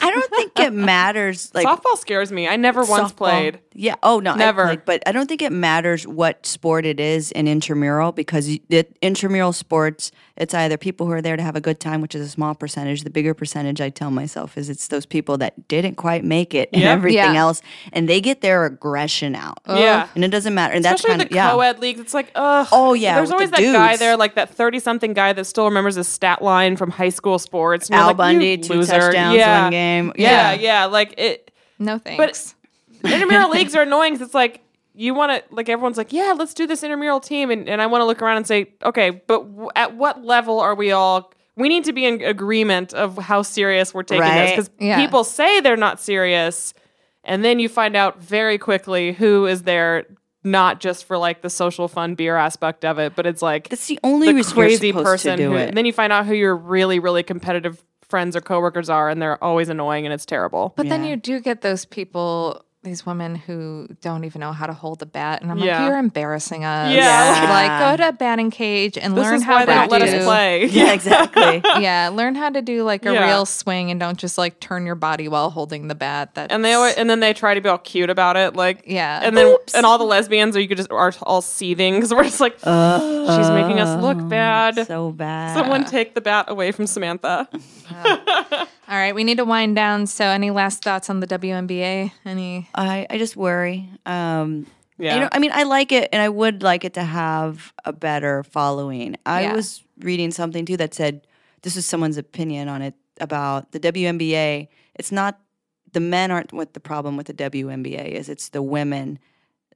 [0.00, 1.50] I don't think it matters.
[1.54, 2.46] Like Softball scares me.
[2.48, 3.16] I never once softball.
[3.16, 3.60] played.
[3.74, 3.94] Yeah.
[4.02, 4.62] Oh no, never.
[4.62, 4.64] I Never.
[4.76, 8.60] played, but I don't think it matters what sport it is in intramural because you-
[8.68, 12.14] it, intramural sports, it's either people who are there to have a good time, which
[12.14, 13.02] is a small percentage.
[13.04, 16.68] The bigger percentage, I tell myself, is it's those people that didn't quite make it
[16.72, 16.92] and Yep.
[16.92, 17.40] everything Yeah.
[17.40, 17.62] else,
[17.92, 19.58] and they get their aggression out.
[19.66, 19.78] Oh.
[19.78, 20.08] Yeah.
[20.14, 20.74] and it doesn't matter.
[20.74, 21.50] And that's Especially kind of the yeah.
[21.50, 22.00] co-ed leagues.
[22.00, 22.68] It's like, ugh.
[22.72, 25.94] Oh, yeah, There's always the that guy there, like that thirty-something guy that still remembers
[25.96, 27.88] his stat line from high school sports.
[27.88, 28.98] And you're Al like, Bundy, you two loser.
[29.00, 29.62] touchdowns, yeah.
[29.62, 30.12] one game.
[30.16, 30.60] Yeah, Yeah.
[30.60, 30.84] yeah.
[30.86, 31.50] Like it.
[31.78, 32.54] No But thanks.
[33.04, 34.60] Intramural leagues are annoying because it's like
[34.94, 37.86] you want to like everyone's like yeah let's do this intramural team and, and i
[37.86, 41.32] want to look around and say okay but w- at what level are we all
[41.56, 44.96] we need to be in agreement of how serious we're taking this because Yeah.
[45.00, 46.74] people say they're not serious
[47.24, 50.04] and then you find out very quickly who is there
[50.44, 53.86] not just for like the social fun beer aspect of it but it's like That's
[53.86, 55.68] the only the reason you're crazy supposed person to do who, it.
[55.68, 59.22] and then you find out who your really really competitive friends or coworkers are and
[59.22, 63.36] they're always annoying and it's terrible But then you do get those people, these women
[63.36, 65.78] who don't even know how to hold the bat, and I'm Yeah.
[65.82, 66.92] like, you're embarrassing us.
[66.92, 67.46] Yeah.
[67.48, 69.88] like go to a batting cage and this learn is how why to they don't
[69.88, 69.90] do.
[69.92, 71.62] let us play yeah, exactly.
[71.82, 73.26] Yeah, learn how to do like a Yeah.
[73.26, 76.34] real swing and don't just like turn your body while holding the bat.
[76.34, 78.82] That and they always, and then they try to be all cute about it, like
[78.86, 79.20] Yeah.
[79.22, 82.24] and then and all the lesbians are you could just are all seething because we're
[82.24, 82.64] just like she's
[83.50, 84.86] making us look oh, bad.
[84.88, 85.54] so bad.
[85.54, 87.48] Someone take the bat away from Samantha.
[88.88, 90.06] All right, we need to wind down.
[90.06, 92.12] So, any last thoughts on the WNBA?
[92.26, 92.68] Any?
[92.74, 93.88] I, I just worry.
[94.06, 94.66] Um,
[94.98, 95.14] Yeah.
[95.14, 97.92] You know, I mean, I like it, and I would like it to have a
[97.92, 99.16] better following.
[99.26, 99.54] I Yeah.
[99.56, 101.26] was reading something too that said
[101.62, 104.68] this is someone's opinion on it about the WNBA.
[104.94, 105.40] It's not
[105.92, 108.28] the men aren't what the problem with the WNBA is.
[108.28, 109.18] It's the women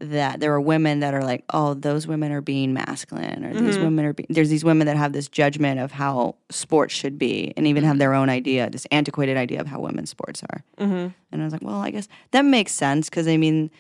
[0.01, 3.77] that there are women that are like, oh, those women are being masculine, or these
[3.77, 3.85] mm-hmm.
[3.85, 4.13] women are.
[4.13, 4.27] Be-.
[4.29, 7.93] There's these women that have this judgment of how sports should be, and even have
[7.93, 8.01] mm-hmm.
[8.01, 10.63] their own idea, this antiquated idea of how women's sports are.
[10.79, 11.09] Mm-hmm.
[11.33, 13.71] And I was like, well, I guess that makes sense because I mean,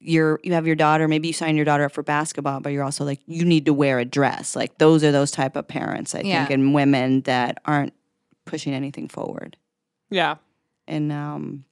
[0.00, 1.08] you're you have your daughter.
[1.08, 3.74] Maybe you sign your daughter up for basketball, but you're also like, you need to
[3.74, 4.54] wear a dress.
[4.54, 6.46] Like those are those type of parents, I Yeah.
[6.46, 7.94] think, and women that aren't
[8.44, 9.56] pushing anything forward.
[10.10, 10.36] Yeah.
[10.86, 11.64] And um,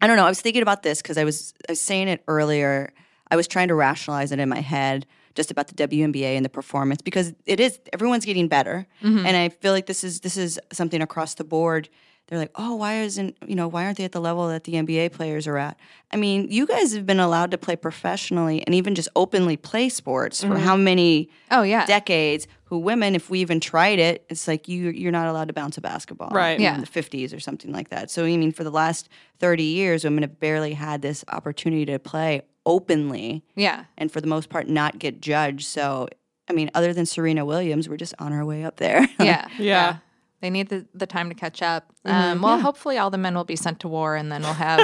[0.00, 0.26] I don't know.
[0.26, 2.92] I was thinking about this because I was I was saying it earlier.
[3.30, 6.48] I was trying to rationalize it in my head just about the WNBA and the
[6.48, 9.26] performance because it is everyone's getting better, Mm-hmm.
[9.26, 11.88] and I feel like this is this is something across the board.
[12.28, 14.72] They're like, oh, why isn't you know why aren't they at the level that the
[14.74, 15.76] NBA players are at?
[16.12, 19.88] I mean, you guys have been allowed to play professionally and even just openly play
[19.90, 22.48] sports for how many Oh yeah, decades?
[22.64, 25.78] Who women, if we even tried it, it's like you you're not allowed to bounce
[25.78, 26.58] a basketball, Right.
[26.58, 26.74] Yeah.
[26.74, 28.10] in the 50s or something like that.
[28.10, 29.08] So I mean, for the last
[29.38, 33.84] 30 years, women have barely had this opportunity to play openly, yeah.
[33.96, 35.64] and for the most part, not get judged.
[35.64, 36.08] So
[36.48, 39.08] I mean, other than Serena Williams, we're just on our way up there.
[39.18, 39.96] yeah, Yeah.
[40.42, 41.90] They need the, the time to catch up.
[42.04, 44.80] Um, well, hopefully, all the men will be sent to war, and then we'll have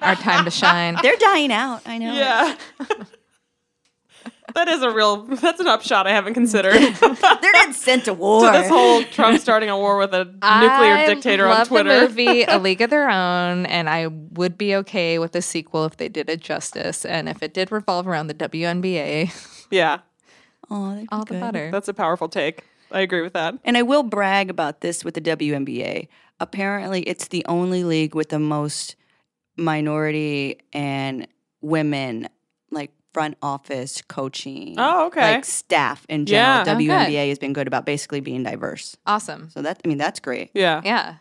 [0.00, 0.96] our time to shine.
[1.02, 1.82] They're dying out.
[1.84, 2.14] I know.
[2.14, 2.56] Yeah.
[4.54, 5.22] That is a real.
[5.24, 6.74] That's an upshot I haven't considered.
[7.00, 8.50] They're getting sent to war.
[8.52, 12.00] this whole Trump starting a war with a nuclear I dictator on love Twitter.
[12.00, 15.84] the movie A League of Their Own, and I would be okay with a sequel
[15.86, 19.98] if they did it justice, and if it did revolve around the WNBA, Yeah,
[20.70, 21.70] oh, that'd be all the better.
[21.70, 22.64] that's a powerful take.
[22.90, 23.54] I agree with that.
[23.64, 26.08] And I will brag about this with the WNBA.
[26.40, 28.96] Apparently, it's the only league with the most
[29.56, 31.26] minority and
[31.60, 32.32] women, like
[33.12, 34.74] front office coaching.
[34.78, 35.34] Oh, okay.
[35.34, 36.66] Like staff in general.
[36.66, 36.76] Yeah.
[36.76, 36.88] Good.
[36.88, 38.96] WNBA has been good about basically being diverse.
[39.06, 39.50] awesome.
[39.50, 40.50] So that I mean that's great.
[40.54, 40.80] Yeah.
[40.84, 41.16] Yeah.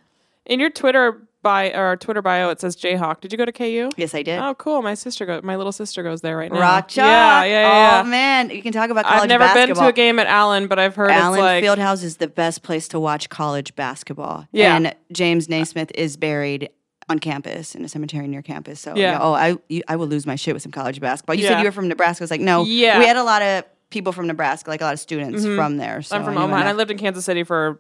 [0.46, 3.22] In your Twitter bio or Twitter bio, it says Jayhawk.
[3.22, 3.90] Did you go to KU?
[3.98, 4.40] Yes, I did.
[4.40, 4.82] Oh, cool.
[4.82, 5.44] My sister goes.
[5.44, 6.60] My little sister goes there right now.
[6.60, 7.06] Rock chalk.
[7.06, 8.02] Yeah, yeah, oh, yeah.
[8.02, 9.76] Oh man, you can talk about college I've never basketball.
[9.76, 12.28] been to a game at Allen, but I've heard Allen it's like Fieldhouse is the
[12.28, 14.48] best place to watch college basketball.
[14.52, 14.76] Yeah.
[14.76, 16.70] And James Naismith is buried
[17.12, 18.80] on campus in a cemetery near campus.
[18.80, 19.20] So Yeah.
[19.22, 21.36] oh, I you, I will lose my shit with some college basketball.
[21.36, 21.50] You Yeah.
[21.50, 22.24] said you were from Nebraska.
[22.24, 22.64] I was like, no.
[22.64, 22.98] Yeah.
[23.00, 25.56] We had a lot of people from Nebraska, like a lot of students mm-hmm.
[25.56, 26.02] from there.
[26.02, 27.80] So I'm from Omaha, and I lived in Kansas City for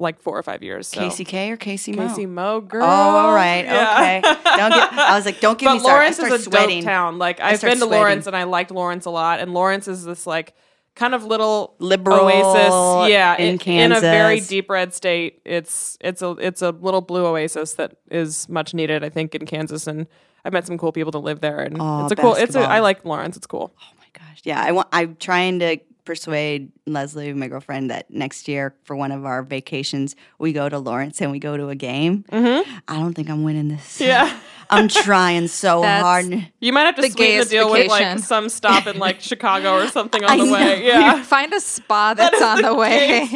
[0.00, 0.86] like four or five years.
[0.86, 1.00] So.
[1.00, 2.06] KCK or Casey Mo?
[2.06, 2.84] Casey Mo, girl.
[2.84, 3.94] Oh, all right, Yeah.
[3.94, 4.20] okay.
[4.56, 4.92] Don't get.
[4.92, 5.96] I was like, don't get but me started.
[5.98, 6.80] Lawrence start is a sweating.
[6.82, 7.18] dope town.
[7.18, 7.90] Like I've been to sweating.
[7.90, 9.40] Lawrence and I liked Lawrence a lot.
[9.40, 10.54] And Lawrence is this like
[10.98, 12.70] kind of little Liberal oasis.
[12.72, 15.40] Oh, yeah, in Kansas in a very deep red state.
[15.44, 19.46] It's it's a it's a little blue oasis that is much needed, I think, in
[19.46, 19.86] Kansas.
[19.86, 20.06] And
[20.44, 21.60] I've met some cool people to live there.
[21.60, 22.34] And Oh, it's a cool.
[22.34, 22.60] It's a.
[22.60, 23.36] I like Lawrence.
[23.36, 23.72] It's cool.
[23.80, 24.40] Oh my gosh.
[24.44, 24.88] Yeah, I want.
[24.92, 25.78] I'm trying to
[26.08, 30.78] persuade Leslie, my girlfriend, that next year for one of our vacations we go to
[30.78, 32.24] Lawrence and we go to a game.
[32.32, 32.68] Mm-hmm.
[32.88, 34.00] I don't think I'm winning this.
[34.00, 34.34] Yeah.
[34.70, 36.50] I'm trying so That's- hard.
[36.60, 39.74] You might have to The sweeten the deal with like some stop in like Chicago
[39.76, 40.52] or something on I the know.
[40.52, 40.86] way.
[40.86, 41.22] Yeah.
[41.22, 43.28] Find a spa that's is on the the way.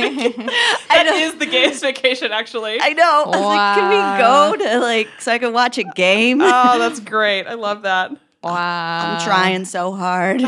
[0.89, 2.79] That is the gayest vacation, actually.
[2.81, 3.25] I know.
[3.27, 4.53] I was like, can Wow.
[4.53, 6.41] we go to like so I can watch a game?
[6.41, 7.47] oh, that's great.
[7.47, 8.13] I love that.
[8.43, 9.17] wow.
[9.19, 10.41] I'm trying so hard.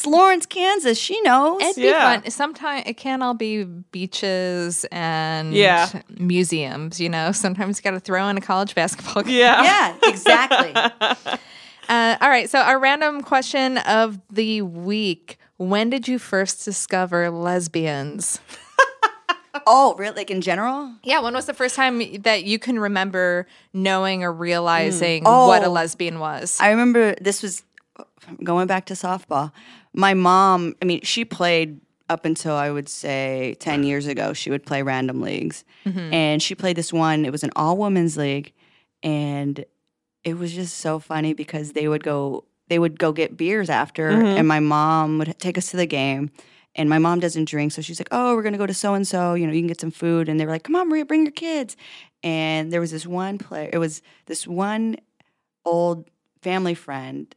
[0.00, 0.98] It's Lawrence, Kansas.
[0.98, 1.60] She knows.
[1.60, 2.20] It'd be Yeah.
[2.20, 2.30] fun.
[2.30, 5.88] Sometimes it can all be beaches and Yeah.
[6.18, 6.98] museums.
[7.00, 9.34] You know, sometimes you got to throw in a college basketball game.
[9.38, 9.62] Yeah.
[9.62, 10.74] yeah, exactly.
[11.88, 12.48] Uh, all right.
[12.48, 18.38] So, our random question of the week: When did you first discover lesbians?
[19.66, 20.14] oh, really?
[20.18, 20.92] Like in general?
[21.02, 21.18] Yeah.
[21.18, 25.48] When was the first time that you can remember knowing or realizing Oh.
[25.48, 26.58] what a lesbian was?
[26.60, 27.64] I remember this was
[28.44, 29.50] going back to softball.
[30.00, 34.32] My mom, I mean, she played up until I would say 10 years ago.
[34.32, 35.64] She would play random leagues.
[35.86, 36.12] Mm-hmm.
[36.12, 38.52] And she played this one, it was an all women's league.
[39.02, 39.64] And
[40.24, 44.10] it was just so funny because they would go they would go get beers after
[44.10, 44.26] mm-hmm.
[44.26, 46.30] and my mom would take us to the game
[46.76, 48.94] and my mom doesn't drink so she's like oh we're going to go to so
[48.94, 50.88] and so you know you can get some food and they were like come on
[50.88, 51.76] Maria bring your kids
[52.22, 54.96] and there was this one player it was this one
[55.64, 56.08] old
[56.42, 57.34] family friend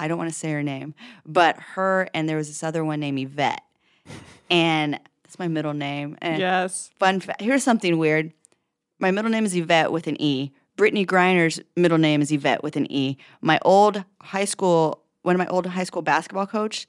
[0.00, 0.94] I don't want to say her name
[1.26, 3.62] but her and there was this other one named Yvette
[4.50, 6.90] and that's my middle name and Yes.
[6.98, 8.32] fun fact here's something weird
[8.98, 10.52] my middle name is Yvette with an E.
[10.76, 13.16] Brittney Griner's middle name is Yvette with an E.
[13.42, 16.86] My old high school, one of my old high school basketball coach,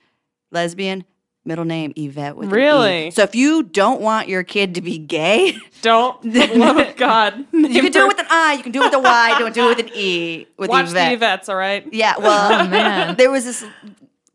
[0.51, 1.03] lesbian,
[1.46, 3.08] middle name Yvette with an Really?
[3.08, 3.12] E.
[3.12, 6.96] So if you don't want your kid to be gay, Don't, for the love of
[6.96, 7.46] God.
[7.54, 9.54] you can do it with an I, you can do it with a Y, don't
[9.54, 11.20] do it with an E with Watch Yvette.
[11.20, 11.88] the Yvettes, all right?
[11.92, 13.16] Yeah, well, Oh, man.
[13.18, 13.66] there was this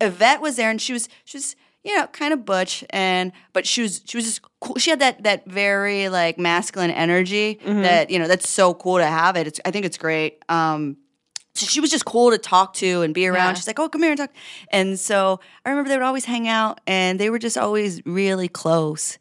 [0.00, 3.66] Yvette was there, and she was she was you know kind of butch, and but
[3.66, 4.74] she was she was just cool.
[4.76, 9.06] She had that that very like masculine energy that you know that's so cool to
[9.06, 9.46] have it.
[9.46, 10.42] It's, I think it's great.
[10.48, 10.96] Um,
[11.56, 13.48] so she was just cool to talk to and be around.
[13.50, 13.54] Yeah.
[13.54, 14.30] She's like, "Oh, come here and talk."
[14.70, 18.48] And so I remember they would always hang out, and they were just always really
[18.48, 19.18] close.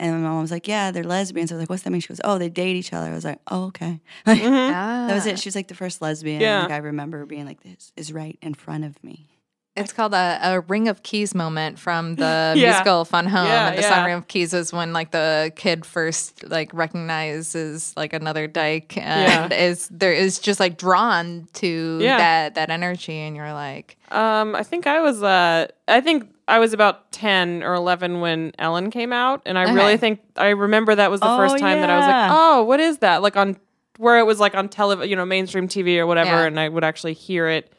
[0.00, 2.08] And my mom was like, "Yeah, they're lesbians." I was like, "What's that mean?" She
[2.08, 4.44] goes, "Oh, they date each other." I was like, "Oh, okay." Mm-hmm.
[5.08, 5.32] That was it.
[5.34, 5.36] Ah.
[5.36, 6.40] She was like the first lesbian.
[6.40, 6.62] Yeah.
[6.62, 9.37] Like I remember being like, "This is right in front of me."
[9.78, 12.70] It's called a, a Ring of Keys moment from the Yeah.
[12.72, 13.46] musical Fun Home.
[13.46, 13.88] Yeah, and the yeah.
[13.94, 18.96] song Ring of Keys is when like the kid first like recognizes like another dyke
[18.96, 22.18] and is there is just like drawn to Yeah.
[22.18, 26.58] that that energy and you're like Um, I think I was uh I think I
[26.58, 29.74] was about 10 or 11 when Ellen came out and I Okay.
[29.74, 32.64] really think I remember that was the Oh, first time that I was like, "Oh,
[32.64, 33.56] what is that?" Like on
[33.98, 36.46] where it was like on television, you know, mainstream TV or whatever Yeah.
[36.46, 37.72] and I would actually hear it.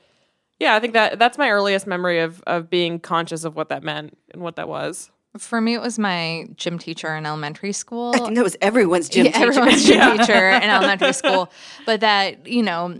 [0.60, 3.84] Yeah, I think that that's my earliest memory of of being conscious of what that
[3.84, 5.10] meant and what that was.
[5.38, 8.12] for me it was my gym teacher in elementary school.
[8.16, 9.46] I think that was everyone's gym Yeah, teacher.
[9.48, 11.50] everyone's gym teacher in elementary school.
[11.86, 12.94] But that, you know,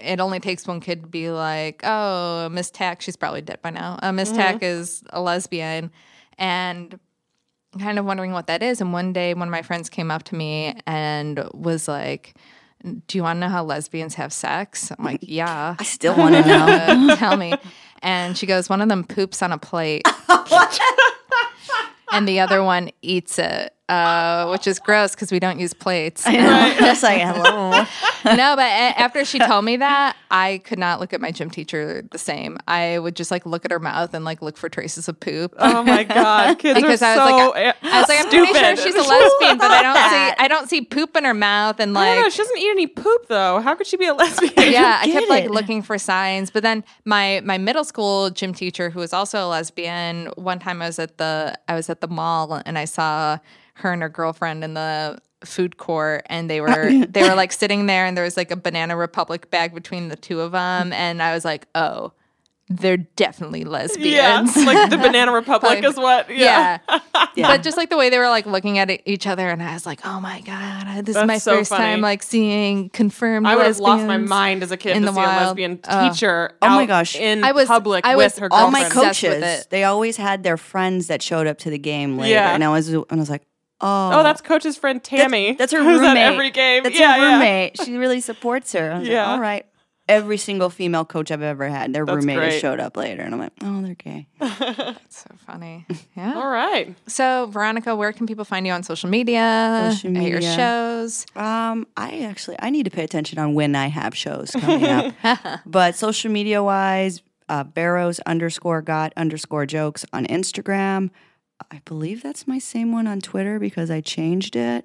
[0.00, 3.70] it only takes one kid to be like, oh, Miss Tack, she's probably dead by
[3.70, 3.98] now.
[4.02, 5.90] Uh, Miss Tack is a lesbian.
[6.38, 6.98] And
[7.78, 8.80] kind of wondering what that is.
[8.80, 12.34] And one day, one of my friends came up to me and was like,
[12.84, 14.90] Do you want to know how lesbians have sex?
[14.96, 15.76] I'm like, Yeah.
[15.78, 16.66] I still want to know.
[16.66, 17.54] Uh, tell me.
[18.02, 20.02] And she goes, One of them poops on a plate.
[22.12, 26.24] and the other one eats it, uh, which is gross because we don't use plates.
[26.30, 27.70] Just like hello.
[28.24, 32.02] no, but after she told me that, I could not look at my gym teacher
[32.10, 32.58] the same.
[32.66, 35.54] I would just like look at her mouth and like look for traces of poop.
[35.58, 38.28] Oh my god, kids because are I was so like, eh, I was like, I'm
[38.30, 40.34] pretty sure she's a lesbian, but I don't that.
[40.38, 42.22] see, I don't see poop in her mouth, and I know.
[42.22, 43.60] like, She doesn't eat any poop though.
[43.60, 44.72] How could she be a lesbian?
[44.72, 46.50] yeah, I get kept like looking for signs.
[46.50, 50.80] But then my my middle school gym teacher, who was also a lesbian, one time
[50.80, 53.38] I was at the I was at the mall and I saw
[53.74, 57.52] her and her girlfriend in the food court and they oh, were they were like
[57.52, 60.92] sitting there and there was like a banana republic bag between the two of them
[60.92, 62.12] and I was like, "Oh,
[62.70, 66.30] they're definitely Yeah, lesbians." like the Banana Republic Like, is what.
[66.30, 66.78] Yeah.
[66.88, 67.00] yeah.
[67.36, 67.48] Yeah.
[67.48, 69.84] But just like the way they were like looking at each other, and I was
[69.84, 71.82] like, oh my God, this is my so first funny.
[71.82, 75.06] time like seeing confirmed I would have lost my mind as a kid in to
[75.06, 75.42] the see a wild.
[75.48, 76.10] lesbian Oh.
[76.10, 76.52] teacher.
[76.62, 77.16] Oh my gosh.
[77.16, 78.94] in I was- public I with was her All girlfriend.
[78.94, 82.54] my coaches, they always had their friends that showed up to the game later, Yeah.
[82.54, 83.42] and I was and I was like,
[83.84, 85.52] oh, Oh, that's coach's friend Tammy.
[85.52, 86.16] That's her who's roommate.
[86.18, 86.82] at every game.
[86.82, 87.32] That's yeah, her yeah.
[87.34, 87.80] roommate.
[87.82, 88.92] She really supports her.
[88.92, 89.22] I was Yeah.
[89.22, 89.66] like, all right.
[90.06, 92.60] Every single female coach I've ever had, their That's roommate great.
[92.60, 94.26] showed up later, and I'm like, oh, they're gay.
[94.38, 95.86] that's So funny.
[96.14, 96.34] Yeah.
[96.34, 96.94] All right.
[97.06, 99.92] So, Veronica, where can people find you on social media?
[99.94, 101.24] Social At Your shows.
[101.34, 105.14] Um, I actually I need to pay attention on when I have shows coming up.
[105.66, 111.08] but social media wise, uh, Barrows underscore got underscore jokes on Instagram.
[111.70, 114.84] I believe that's my same one on Twitter because I changed it.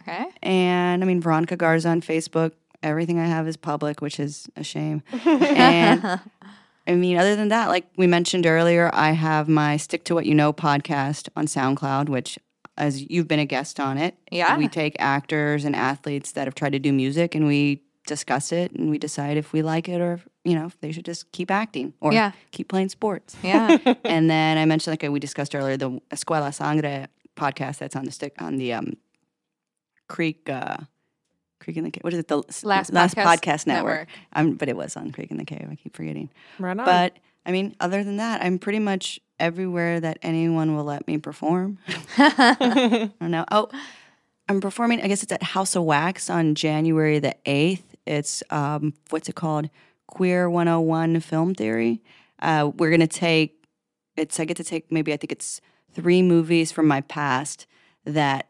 [0.00, 0.26] Okay.
[0.42, 2.52] And I mean Veronica Garza on Facebook.
[2.82, 5.02] Everything I have is public, which is a shame.
[5.24, 6.20] and
[6.86, 10.26] I mean, other than that, like we mentioned earlier, I have my Stick to What
[10.26, 12.38] You Know podcast on SoundCloud, which
[12.78, 14.16] as you've been a guest on it.
[14.30, 14.56] Yeah.
[14.56, 18.72] We take actors and athletes that have tried to do music and we discuss it
[18.72, 21.50] and we decide if we like it or you know, if they should just keep
[21.50, 22.32] acting or Yeah.
[22.50, 23.36] keep playing sports.
[23.42, 23.76] Yeah.
[24.04, 27.06] and then I mentioned like we discussed earlier the Escuela Sangre
[27.36, 28.94] podcast that's on the stick on the um
[30.08, 30.78] Creek uh
[31.60, 32.02] Creek in the Cave.
[32.04, 32.28] What is it?
[32.28, 34.08] The Last Last Podcast Podcast, Network.
[34.08, 34.08] Network.
[34.32, 35.68] Um, but it was on Creek in the Cave.
[35.70, 36.30] I keep forgetting.
[36.58, 36.84] Right on.
[36.84, 41.18] But I mean, other than that, I'm pretty much everywhere that anyone will let me
[41.18, 41.78] perform.
[42.16, 43.44] I don't know.
[43.50, 43.68] Oh,
[44.48, 45.02] I'm performing.
[45.02, 47.87] I guess it's at House of Wax on January the eighth.
[48.08, 49.68] It's um, what's it called?
[50.06, 52.02] Queer 101 Film Theory.
[52.40, 53.64] Uh, we're gonna take.
[54.16, 55.60] It's I get to take maybe I think it's
[55.92, 57.66] three movies from my past
[58.04, 58.48] that,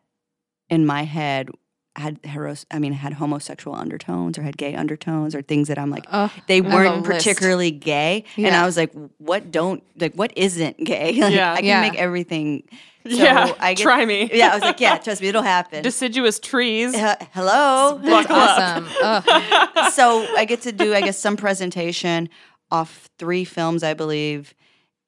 [0.70, 1.50] in my head,
[1.98, 2.64] had heteros.
[2.70, 6.32] I mean, had homosexual undertones or had gay undertones or things that I'm like Oh,
[6.46, 7.10] they I have a weren't list.
[7.26, 11.52] particularly gay and i was like what don't like what isn't gay like, Yeah.
[11.52, 11.80] i can Yeah.
[11.80, 12.62] make everything
[13.04, 13.52] so yeah.
[13.58, 14.30] i get, Try me.
[14.32, 16.94] yeah i was like yeah trust me it'll happen Deciduous trees.
[16.94, 17.00] He-
[17.32, 18.86] hello Buckle awesome.
[19.02, 22.28] Oh, so i get to do i guess some presentation
[22.70, 24.54] off three films i believe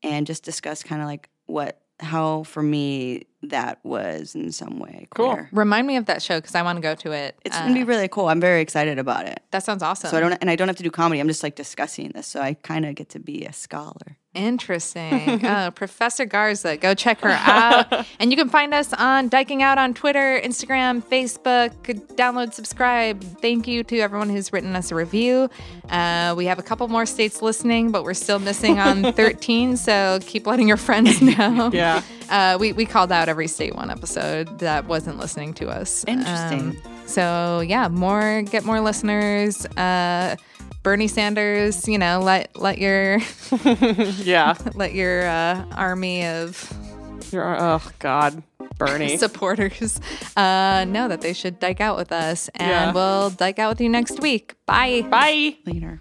[0.03, 5.07] and just discuss kind of like what how for me that was in some way
[5.15, 5.47] Cool.
[5.53, 7.39] remind me of that show because I want to go to it.
[7.45, 10.11] it's Uh, gonna be really cool i'm very excited about it that sounds awesome.
[10.11, 12.27] so i don't and i don't have to do comedy i'm just like discussing this
[12.27, 15.44] so i kind of get to be a scholar Interesting.
[15.44, 16.77] oh, Professor Garza.
[16.77, 18.07] Go check her out.
[18.20, 21.73] and you can find us on Dyking Out on Twitter, Instagram, Facebook.
[22.15, 23.23] Download, subscribe.
[23.40, 25.51] Thank you to everyone who's written us a review.
[25.89, 29.77] Uh, we have a couple more states listening, but we're still missing on 13.
[29.77, 31.70] So keep letting your friends know.
[31.73, 32.02] Yeah.
[32.28, 36.05] Uh, we, we called out every state one episode that wasn't listening to us.
[36.07, 36.81] Interesting.
[36.86, 39.66] Um, so yeah, more get more listeners.
[39.66, 40.37] Uh,
[40.82, 43.19] Bernie Sanders, you know, let let your
[44.24, 44.55] Yeah.
[44.74, 46.73] let your uh, army of
[47.32, 48.43] You're, oh, God.
[48.78, 49.16] Bernie.
[49.19, 50.01] supporters
[50.39, 52.93] uh, know that they should dyke out with us, and Yeah.
[52.93, 54.55] we'll dyke out with you next week.
[54.65, 55.03] Bye.
[55.03, 55.57] Bye.
[55.66, 56.01] later